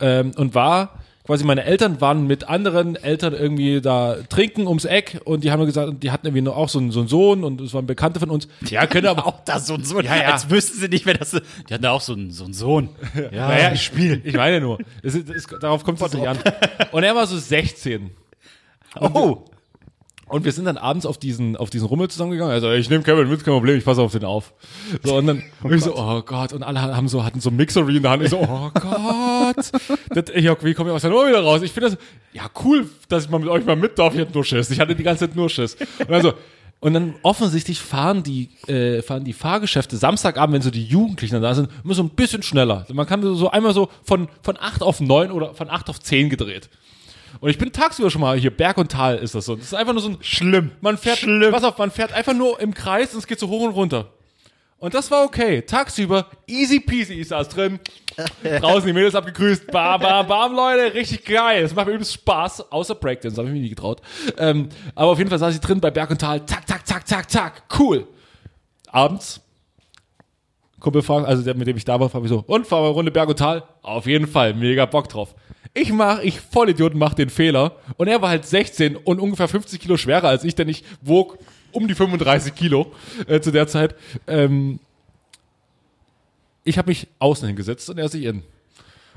[0.00, 5.20] ähm, und war quasi meine Eltern waren mit anderen Eltern irgendwie da trinken ums Eck
[5.24, 7.44] und die haben mir gesagt, die hatten irgendwie noch auch so einen, so einen Sohn
[7.44, 8.48] und es waren Bekannte von uns.
[8.68, 10.04] Ja, können aber Auch da so ein Sohn.
[10.04, 10.32] Ja, ja.
[10.32, 11.44] Als wüssten sie nicht, wer das ist.
[11.68, 12.88] Die hatten da auch so einen, so einen Sohn.
[13.32, 14.20] Ja, naja, ich spiele.
[14.24, 16.38] Ich meine nur, es ist, es, darauf kommt es nicht an.
[16.90, 18.10] Und er war so 16.
[18.98, 19.44] Oh.
[20.30, 22.52] Und wir sind dann abends auf diesen, auf diesen Rummel zusammengegangen.
[22.52, 24.52] Also, ich nehme Kevin mit, kein Problem, ich passe auf den auf.
[25.02, 27.96] So, und dann, und ich so, oh Gott, und alle haben so, hatten so Mixery
[27.96, 28.22] in der Hand.
[28.22, 29.56] Ich so, oh Gott.
[30.10, 31.62] das, ich, wie komme ich aus der Nummer wieder raus?
[31.62, 31.98] Ich finde das,
[32.32, 34.14] ja, cool, dass ich mal mit euch mal mit darf.
[34.14, 34.70] Ich hatte nur Schiss.
[34.70, 35.76] Ich hatte die ganze Zeit nur Schiss.
[35.98, 36.34] Und dann so,
[36.80, 41.42] und dann offensichtlich fahren die, äh, fahren die Fahrgeschäfte Samstagabend, wenn so die Jugendlichen dann
[41.42, 42.86] da sind, immer so ein bisschen schneller.
[42.92, 46.30] Man kann so einmal so von, von 8 auf 9 oder von 8 auf 10
[46.30, 46.70] gedreht.
[47.40, 49.56] Und ich bin tagsüber schon mal hier, Berg und Tal ist das so.
[49.56, 50.18] Das ist einfach nur so ein.
[50.20, 50.72] Schlimm.
[50.80, 51.50] Man fährt, Schlimm.
[51.52, 54.12] pass auf, man fährt einfach nur im Kreis und es geht so hoch und runter.
[54.78, 55.62] Und das war okay.
[55.62, 57.78] Tagsüber, easy peasy, ich saß drin.
[58.42, 59.66] Draußen die Mädels abgegrüßt.
[59.70, 61.62] Bam, bam, bam, Leute, richtig geil.
[61.62, 64.00] Das macht mir übelst Spaß, außer Breakdance, habe ich mir nie getraut.
[64.38, 66.44] Ähm, aber auf jeden Fall saß ich drin bei Berg und Tal.
[66.46, 67.62] Zack, zack, zack, zack, zack.
[67.78, 68.06] Cool.
[68.88, 69.40] Abends,
[70.80, 72.88] Kumpel fragen, also der, mit dem ich da war, frage ich so, und fahren wir
[72.88, 73.62] Runde Berg und Tal?
[73.82, 75.34] Auf jeden Fall, mega Bock drauf.
[75.72, 79.80] Ich mach, ich Vollidiot mach den Fehler und er war halt 16 und ungefähr 50
[79.80, 81.38] Kilo schwerer als ich, denn ich wog
[81.72, 82.92] um die 35 Kilo
[83.28, 83.94] äh, zu der Zeit.
[84.26, 84.80] Ähm,
[86.64, 88.42] ich habe mich außen hingesetzt und er sich innen.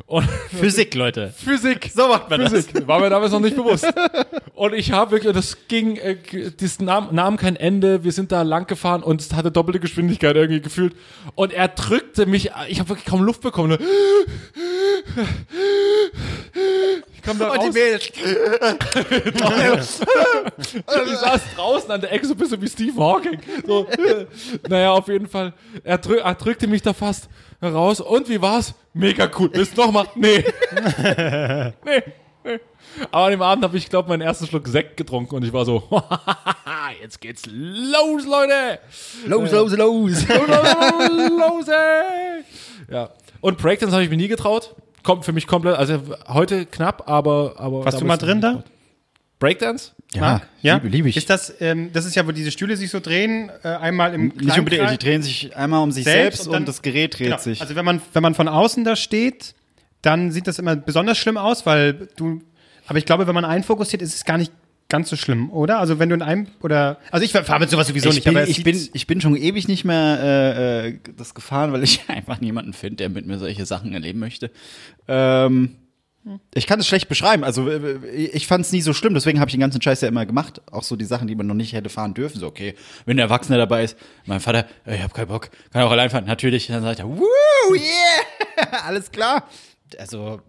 [0.05, 0.29] Und
[0.59, 1.33] Physik, Leute.
[1.35, 1.91] Physik.
[1.93, 2.51] So macht man das.
[2.51, 2.87] Physik.
[2.87, 3.87] War mir damals noch nicht bewusst.
[4.53, 6.17] Und ich habe wirklich, das ging, äh,
[6.59, 8.03] das nahm, nahm kein Ende.
[8.03, 10.95] Wir sind da lang gefahren und es hatte doppelte Geschwindigkeit irgendwie gefühlt.
[11.35, 13.79] Und er drückte mich, ich habe wirklich kaum Luft bekommen.
[17.15, 17.73] Ich kam da raus.
[17.73, 18.11] Mädels.
[21.07, 23.39] Ich saß draußen an der Ecke so ein bisschen wie Steve Hawking.
[23.65, 23.87] So,
[24.69, 25.53] naja, auf jeden Fall.
[25.83, 27.27] Er, drück, er drückte mich da fast.
[27.69, 28.01] Raus.
[28.01, 28.73] Und wie war's?
[28.93, 29.49] Mega cool.
[29.53, 30.07] Willst du noch mal?
[30.15, 30.43] Nee.
[31.85, 32.03] nee.
[33.11, 35.65] Aber an dem Abend habe ich, glaube meinen ersten Schluck Sekt getrunken und ich war
[35.65, 35.83] so,
[37.01, 38.79] jetzt geht's los, Leute!
[39.25, 40.27] Los, los, los.
[40.27, 42.43] los, ey!
[42.91, 43.09] Ja.
[43.41, 44.75] Und Breakdance habe ich mir nie getraut.
[45.03, 47.55] Kommt für mich komplett, also heute knapp, aber.
[47.57, 48.63] aber Warst du mal drin da?
[49.39, 49.91] Breakdance?
[50.13, 50.75] Ja, ja?
[50.75, 51.17] liebe, liebe ich.
[51.17, 54.27] Ist das, ähm, das ist ja, wo diese Stühle sich so drehen, äh, einmal im
[54.39, 57.17] Nicht unbedingt, die drehen sich einmal um sich Selbst selbst, und dann- und das Gerät
[57.17, 57.37] dreht Genau.
[57.39, 57.61] sich.
[57.61, 59.55] Also wenn man, wenn man von außen da steht,
[60.01, 62.41] dann sieht das immer besonders schlimm aus, weil du,
[62.87, 64.51] aber ich glaube, wenn man einfokussiert, ist es gar nicht
[64.89, 65.79] ganz so schlimm, oder?
[65.79, 68.37] Also wenn du in einem, oder, also ich fahre mit sowas sowieso ich, nicht, bin,
[68.47, 72.39] ich, bin, ich bin schon ewig nicht mehr äh, äh, das gefahren, weil ich einfach
[72.41, 74.51] niemanden finde, der mit mir solche Sachen erleben möchte.
[75.07, 75.75] Ähm,
[76.53, 77.43] ich kann es schlecht beschreiben.
[77.43, 80.07] Also äh, ich fand es nie so schlimm, deswegen habe ich den ganzen Scheiß ja
[80.07, 80.61] immer gemacht.
[80.71, 82.39] Auch so die Sachen, die man noch nicht hätte fahren dürfen.
[82.39, 85.83] So, okay, wenn der Erwachsene dabei ist, mein Vater, äh, ich habe keinen Bock, kann
[85.83, 86.25] auch allein fahren.
[86.25, 87.25] Natürlich, dann sagt er, woo,
[87.73, 89.47] yeah, alles klar.
[89.99, 90.41] Also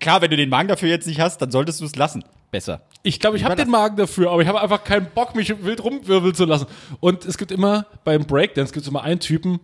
[0.00, 2.24] klar, wenn du den Magen dafür jetzt nicht hast, dann solltest du es lassen.
[2.50, 2.82] Besser.
[3.02, 5.82] Ich glaube, ich habe den Magen dafür, aber ich habe einfach keinen Bock, mich wild
[5.82, 6.66] rumwirbeln zu lassen.
[7.00, 9.58] Und es gibt immer, beim Breakdance gibt es immer einen Typen,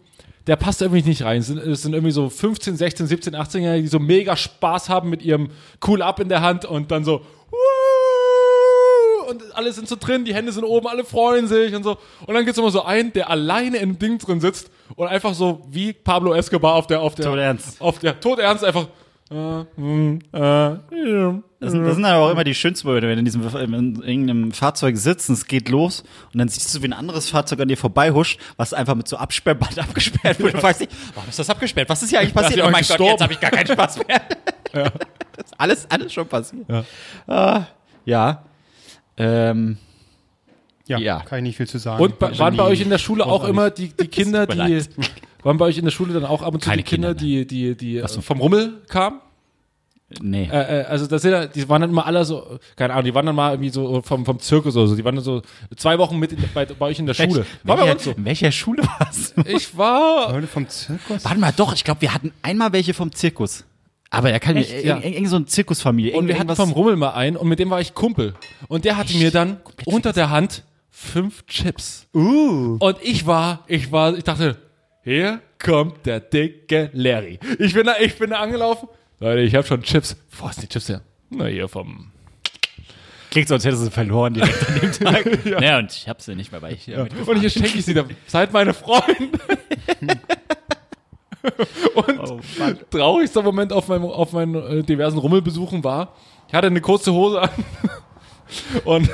[0.46, 1.40] der passt irgendwie nicht rein.
[1.40, 5.10] Es sind, es sind irgendwie so 15, 16, 17, 18-Jährige, die so mega Spaß haben
[5.10, 5.50] mit ihrem
[5.86, 7.22] Cool Up in der Hand und dann so
[9.30, 11.96] und alle sind so drin, die Hände sind oben, alle freuen sich und so.
[12.26, 15.06] Und dann gibt es immer so einen, der alleine in dem Ding drin sitzt und
[15.06, 17.80] einfach so wie Pablo Escobar auf der auf der Todernst.
[17.80, 18.88] auf der Todernst einfach.
[21.60, 24.02] Das sind, das sind aber auch immer die schönsten Momente, wenn du in diesem in
[24.02, 26.02] irgendeinem Fahrzeug sitzt und es geht los
[26.32, 29.18] und dann siehst du, wie ein anderes Fahrzeug an dir vorbeihuscht, was einfach mit so
[29.18, 30.54] Absperrband abgesperrt wurde.
[30.54, 31.88] Du weißt nicht, warum ist das abgesperrt?
[31.88, 32.60] Was ist hier eigentlich passiert?
[32.60, 33.10] Oh mein Gott, gestorben.
[33.12, 34.22] jetzt habe ich gar keinen Spaß mehr.
[35.40, 36.66] Das ist alles, alles schon passiert.
[36.68, 36.84] Ja.
[37.26, 37.66] Ah,
[38.04, 38.44] ja.
[39.16, 39.78] Ähm,
[40.86, 41.20] ja, ja.
[41.20, 42.02] kann ich nicht viel zu sagen.
[42.02, 44.90] Und bei, waren bei euch in der Schule auch immer die, die Kinder, die leid.
[45.42, 47.46] Waren bei euch in der Schule dann auch ab und zu Keine die Kinder, Kinder,
[47.46, 49.20] die, die, die äh, vom Rummel kamen?
[50.20, 50.48] nee.
[50.50, 53.14] Äh, äh, also das sind ja, die waren dann immer alle so, keine Ahnung, die
[53.14, 55.42] waren dann mal irgendwie so vom, vom Zirkus oder so, die waren dann so
[55.76, 57.46] zwei Wochen mit in, bei, bei euch in der Schule.
[57.62, 58.10] War bei welcher, uns so.
[58.12, 59.42] in welcher Schule warst du?
[59.46, 61.24] Ich war, Leute vom Zirkus?
[61.24, 63.64] Warte mal, doch, ich glaube, wir hatten einmal welche vom Zirkus.
[64.10, 64.84] Aber er kann mir, Echt?
[64.84, 64.96] Ja.
[64.96, 66.16] irgend, irgend so eine Zirkusfamilie.
[66.16, 68.34] und wir hatten vom Rummel mal einen und mit dem war ich Kumpel.
[68.66, 72.06] Und der hatte mir dann unter der Hand fünf Chips.
[72.12, 72.76] Uh.
[72.80, 74.56] Und ich war, ich war, ich dachte,
[75.10, 77.38] hier kommt der dicke Larry.
[77.58, 78.88] Ich bin da, ich bin da angelaufen.
[79.18, 80.16] Leute, ich habe schon Chips.
[80.38, 81.02] Wo ist die Chips her?
[81.30, 82.12] Na, hier vom.
[83.30, 84.92] Klingt so, als hättest du sie verloren direkt an dem
[85.44, 85.62] Tag.
[85.62, 85.78] ja.
[85.78, 86.86] und ich hab sie nicht mehr bei ich.
[86.86, 87.02] Ja.
[87.26, 88.08] Und hier schenke ich sie dann.
[88.26, 89.38] Seid meine Freunde.
[91.94, 92.40] Und Oh,
[92.90, 96.14] traurigster Moment auf, meinem, auf meinen äh, diversen Rummelbesuchen war,
[96.48, 97.50] ich hatte eine kurze Hose an.
[98.84, 99.08] Und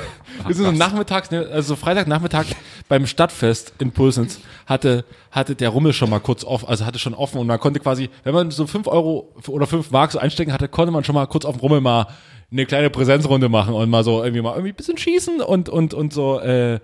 [0.45, 2.45] wir sind so nachmittags, ne, also Freitagnachmittag
[2.87, 7.13] beim Stadtfest in Pulsens hatte, hatte der Rummel schon mal kurz offen, also hatte schon
[7.13, 10.53] offen und man konnte quasi, wenn man so 5 Euro oder 5 Mark so einstecken
[10.53, 12.07] hatte, konnte man schon mal kurz auf dem Rummel mal
[12.51, 15.93] eine kleine Präsenzrunde machen und mal so irgendwie mal irgendwie ein bisschen schießen und, und,
[15.93, 16.79] und so äh,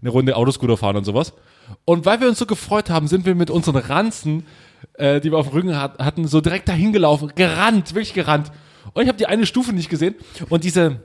[0.00, 1.32] eine Runde Autoscooter fahren und sowas.
[1.84, 4.46] Und weil wir uns so gefreut haben, sind wir mit unseren Ranzen,
[4.94, 8.50] äh, die wir auf dem Rücken hat, hatten, so direkt dahin gelaufen, gerannt, wirklich gerannt.
[8.92, 10.14] Und ich habe die eine Stufe nicht gesehen
[10.48, 11.00] und diese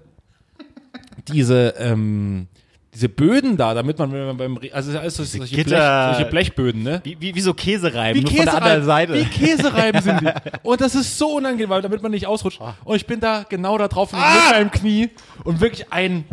[1.27, 2.47] diese, ähm,
[2.93, 5.67] diese Böden da, damit man, wenn man beim, Re- also alles so- solche, Blech,
[6.15, 7.01] solche Blechböden, ne?
[7.03, 9.13] Wie, wie, wie so Käsereiben, nur von der anderen Seite.
[9.15, 10.29] Wie Käsereiben sind die.
[10.63, 12.61] Und das ist so unangenehm, weil damit man nicht ausrutscht.
[12.85, 14.21] Und ich bin da genau da drauf mit
[14.51, 15.09] meinem Knie
[15.43, 16.23] und wirklich ein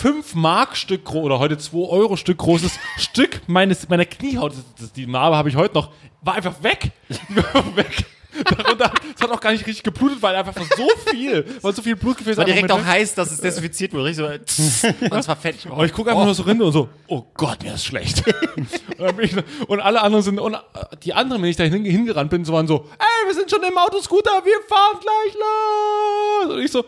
[0.00, 4.54] 5-Mark-Stück gro- oder heute 2-Euro-Stück großes Stück meines, meiner Kniehaut,
[4.96, 5.90] die Narbe habe ich heute noch,
[6.22, 6.90] war einfach weg.
[7.08, 8.04] Die war einfach weg.
[8.56, 11.96] Darunter, es hat auch gar nicht richtig geblutet, weil einfach so viel, weil so viel
[11.96, 14.04] Blutgefäße war direkt auch heiß, dass es desinfiziert wurde.
[14.04, 14.24] Richtig
[14.56, 15.68] so, und es war fertig.
[15.70, 18.22] und ich gucke einfach nur so rein und so, oh Gott, mir ist schlecht.
[18.98, 19.32] und, ich,
[19.66, 20.56] und alle anderen sind, und
[21.02, 23.62] die anderen, wenn ich da hin, hingerannt bin, so waren so, ey, wir sind schon
[23.62, 26.54] im Autoscooter, wir fahren gleich los.
[26.54, 26.84] Und ich so,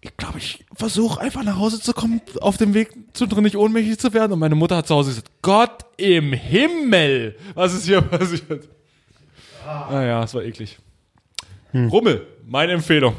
[0.00, 3.56] ich glaube, ich versuche einfach nach Hause zu kommen, auf dem Weg zu drin nicht
[3.56, 4.32] ohnmächtig zu werden.
[4.32, 8.68] Und meine Mutter hat zu Hause gesagt, Gott im Himmel, was ist hier passiert?
[9.66, 10.78] Naja, es war eklig.
[11.74, 13.14] Rummel, meine Empfehlung.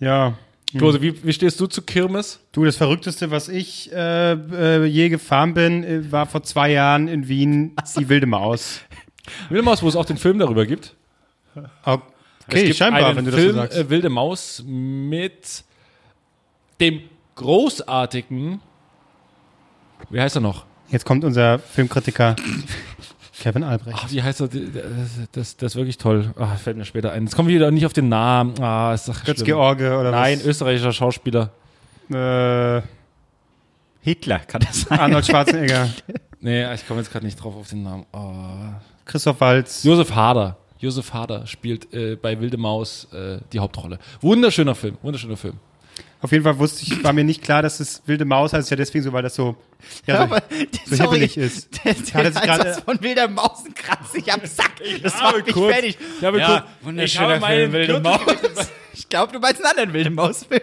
[0.00, 0.34] Ja.
[0.76, 2.40] Klose, wie, wie stehst du zu Kirmes?
[2.52, 7.08] Du, das Verrückteste, was ich äh, äh, je gefahren bin, äh, war vor zwei Jahren
[7.08, 8.80] in Wien die wilde Maus.
[9.50, 10.94] Wilde Maus, wo es auch den Film darüber gibt.
[11.84, 12.00] Okay,
[12.48, 13.78] Es gibt scheinbar, einen wenn du Film, das so sagst.
[13.78, 15.62] Äh, Wilde Maus mit
[16.80, 17.02] dem
[17.34, 18.60] großartigen,
[20.10, 20.64] wie heißt er noch?
[20.88, 22.34] Jetzt kommt unser Filmkritiker
[23.42, 23.98] Kevin Albrecht.
[24.00, 24.48] Ach, wie heißt er?
[24.48, 24.60] Das,
[25.32, 26.32] das, das ist wirklich toll.
[26.38, 27.24] Ach, fällt mir später ein.
[27.24, 28.54] Jetzt kommen wir wieder nicht auf den Namen.
[28.62, 29.42] Ah, ist doch Götz.
[29.42, 30.46] George oder Nein, was?
[30.46, 31.50] österreichischer Schauspieler.
[32.08, 32.82] Äh,
[34.00, 34.98] Hitler, kann das sein?
[34.98, 35.88] Arnold Schwarzenegger.
[36.44, 38.04] Nee, ich komme jetzt gerade nicht drauf auf den Namen.
[38.12, 38.34] Oh.
[39.04, 39.84] Christoph Waltz.
[39.84, 40.56] Josef Hader.
[40.80, 44.00] Josef Hader spielt äh, bei Wilde Maus äh, die Hauptrolle.
[44.20, 45.54] Wunderschöner Film, wunderschöner Film.
[46.22, 48.76] Auf jeden Fall wusste ich, war mir nicht klar, dass es wilde Maus heißt, ja
[48.76, 49.56] deswegen so, weil das so,
[50.06, 50.42] ja, so, aber,
[50.86, 51.84] so hibbelig ist.
[51.84, 54.70] Der, der er hat gerade- was von wilder Maus kratzt sich am Sack.
[55.02, 55.98] Das macht mich kurz- fertig.
[56.18, 58.02] ich habe kurz- ich habe meinen Gürtel-
[58.94, 60.60] Ich glaube, du meinst einen anderen wilden Maus-Film.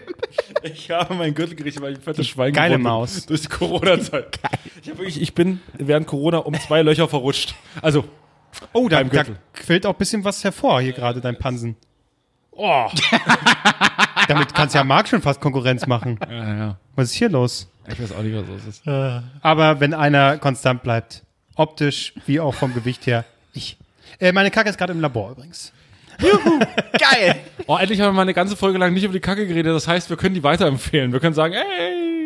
[0.62, 3.26] Ich habe mein Gürtel gerichtet, weil ich fettes Schwein Geile geworden Maus.
[3.26, 4.38] Durch die Corona-Zeit.
[4.82, 7.54] Ich, hab wirklich- ich bin während Corona um zwei Löcher verrutscht.
[7.82, 8.04] Also,
[8.72, 9.36] Oh, da, da Gürtel.
[9.52, 11.76] quillt auch ein bisschen was hervor hier gerade, dein Pansen.
[12.60, 12.90] Oh.
[14.28, 16.18] Damit kannst ja Marc schon fast Konkurrenz machen.
[16.28, 16.76] Ja, ja.
[16.94, 17.68] Was ist hier los?
[17.88, 18.86] Ich weiß auch nicht, was los ist.
[19.40, 21.24] Aber wenn einer konstant bleibt,
[21.56, 23.76] optisch wie auch vom Gewicht her, ich.
[24.18, 25.72] Äh, meine Kacke ist gerade im Labor übrigens.
[26.20, 27.36] Geil.
[27.66, 29.74] Oh, endlich haben wir mal eine ganze Folge lang nicht über die Kacke geredet.
[29.74, 31.12] Das heißt, wir können die weiterempfehlen.
[31.12, 32.19] Wir können sagen, ey.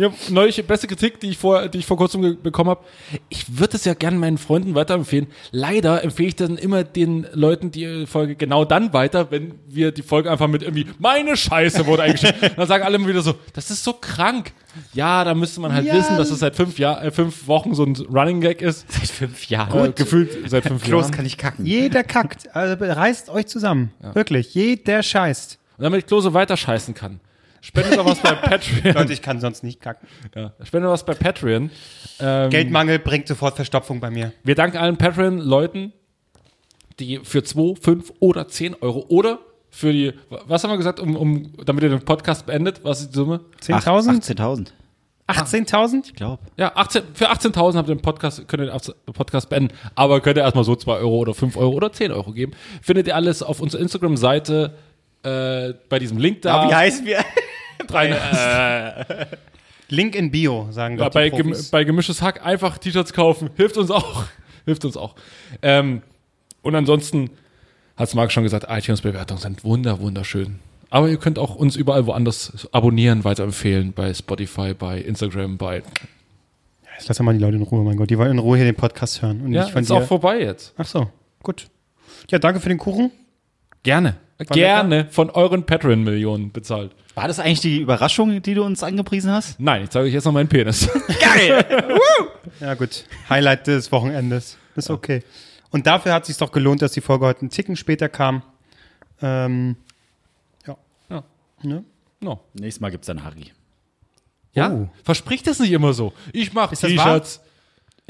[0.00, 2.80] Haben neulich beste Kritik, die ich vor, die ich vor kurzem bekommen habe.
[3.28, 5.28] Ich würde es ja gerne meinen Freunden weiterempfehlen.
[5.50, 10.02] Leider empfehle ich dann immer den Leuten die Folge genau dann weiter, wenn wir die
[10.02, 12.50] Folge einfach mit irgendwie meine Scheiße wurde eingeschrieben.
[12.56, 14.52] dann sagen alle immer wieder so, das ist so krank.
[14.92, 15.94] Ja, da müsste man halt Ja.
[15.94, 18.86] wissen, dass es seit fünf Jahr, äh, fünf Wochen so ein Running Gag ist.
[18.92, 19.90] Seit fünf Jahren.
[19.90, 21.12] Äh, gefühlt seit fünf Klos Jahren.
[21.14, 21.64] kann ich kacken.
[21.66, 22.48] Jeder kackt.
[22.54, 23.92] Also reißt euch zusammen.
[24.14, 24.54] Wirklich.
[24.54, 25.58] Jeder scheißt.
[25.78, 27.20] Und damit Klose weiter scheißen kann.
[27.60, 28.94] Spendet doch was bei Patreon.
[28.94, 30.08] Leute, ich kann sonst nicht kacken.
[30.34, 31.70] Ja, spende was bei Patreon.
[32.20, 34.32] Ähm, Geldmangel bringt sofort Verstopfung bei mir.
[34.44, 35.92] Wir danken allen Patreon-Leuten,
[36.98, 39.40] die für 2, 5 oder 10 Euro oder
[39.70, 40.14] für die,
[40.46, 42.80] was haben wir gesagt, um, um, damit ihr den Podcast beendet?
[42.84, 43.40] Was ist die Summe?
[43.62, 44.22] 10.000?
[44.36, 44.68] 18.000.
[45.28, 46.06] 18.000?
[46.06, 46.42] Ich glaube.
[46.56, 50.38] Ja, 18, für 18.000 habt ihr den Podcast, könnt ihr den Podcast beenden, aber könnt
[50.38, 52.52] ihr erstmal so 2 Euro oder 5 Euro oder 10 Euro geben.
[52.80, 54.74] Findet ihr alles auf unserer Instagram-Seite
[55.22, 56.68] äh, bei diesem Link da.
[56.68, 57.18] Wie heißen wir?
[57.86, 59.26] Drei, äh,
[59.88, 63.50] Link in Bio, sagen Ja, doch bei, gem bei gemischtes Hack einfach T-Shirts kaufen.
[63.56, 64.24] Hilft uns auch.
[64.66, 65.14] Hilft uns auch.
[65.62, 66.02] Ähm,
[66.62, 67.30] und ansonsten
[67.96, 70.58] hat Marc schon gesagt, iTunes-Bewertungen sind wunder, wunderschön.
[70.90, 75.82] Aber ihr könnt auch uns überall woanders abonnieren, weiterempfehlen, bei Spotify, bei Instagram, bei.
[76.96, 78.10] Jetzt lass doch mal die Leute in Ruhe, mein Gott.
[78.10, 79.40] Die wollen in Ruhe hier den Podcast hören.
[79.42, 80.74] Und Ja, ist auch vorbei jetzt.
[80.76, 81.10] Ach so,
[81.42, 81.68] gut.
[82.30, 83.10] Ja, danke für den Kuchen.
[83.82, 84.16] Gerne.
[84.50, 86.92] Gerne von euren Patreon-Millionen bezahlt.
[87.14, 89.58] War das eigentlich die Überraschung, die du uns angepriesen hast?
[89.58, 90.88] Nein, ich zeige euch jetzt noch meinen Penis.
[92.60, 93.04] Ja, gut.
[93.28, 94.56] Highlight des Wochenendes.
[94.74, 95.22] Ist okay.
[95.70, 98.42] Und dafür hat es sich doch gelohnt, dass die Folge heute einen Ticken später kam.
[99.20, 99.76] Ähm,
[100.66, 100.76] ja.
[101.10, 101.24] Ja.
[101.62, 101.84] Ne?
[102.20, 102.40] No.
[102.54, 103.52] Nächstes Mal gibt's dann Harry.
[104.52, 104.72] Ja?
[104.72, 104.88] Oh.
[105.04, 106.12] Verspricht das nicht immer so.
[106.32, 107.40] Ich mache T-Shirts.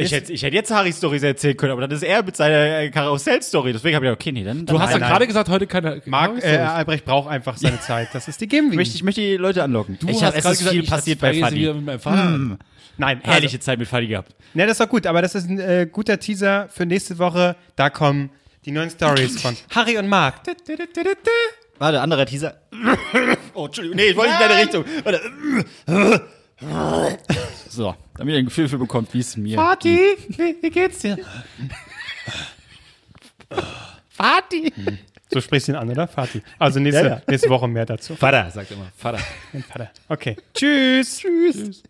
[0.00, 2.90] Ich hätte, ich hätte jetzt Harry-Stories erzählen können, aber das ist er mit seiner äh,
[2.90, 3.72] Karussell-Story.
[3.72, 6.00] Deswegen habe ich gedacht, okay, nee, dann, dann Du hast ja gerade gesagt, heute keine.
[6.06, 6.56] Marc äh.
[6.58, 8.10] Albrecht braucht einfach seine Zeit.
[8.12, 9.98] Das ist die Game ich möchte, ich möchte die Leute anlocken.
[10.00, 11.64] Du ich hast gerade ist gesagt, viel ich passiert bei Fanny.
[11.64, 11.74] Fanny.
[11.74, 12.58] Mit meinem Vater.
[12.96, 14.36] Nein, Herrliche Zeit mit Fanny gehabt.
[14.54, 17.56] Ne, das ist doch gut, aber das ist ein äh, guter Teaser für nächste Woche.
[17.74, 18.30] Da kommen
[18.66, 20.42] die neuen Stories von Harry und Marc.
[21.78, 22.60] Warte, anderer Teaser.
[23.54, 23.96] Oh, Entschuldigung.
[23.96, 24.84] Nee, ich wollte nicht in deine Richtung.
[25.02, 26.22] Warte.
[27.68, 31.18] So, damit ihr ein Gefühl für bekommt, wie es mir Party, wie, wie geht's dir?
[34.16, 34.72] Party.
[35.30, 36.08] So sprichst du ihn an, oder?
[36.08, 36.42] Fati.
[36.58, 37.22] Also nächste, Ja, ja.
[37.28, 38.16] nächste Woche mehr dazu.
[38.16, 38.90] Vater, sagt immer.
[38.96, 39.18] Vater.
[39.68, 39.90] Vater.
[40.08, 40.36] Okay.
[40.54, 41.18] Tschüss.
[41.18, 41.82] Tschüss.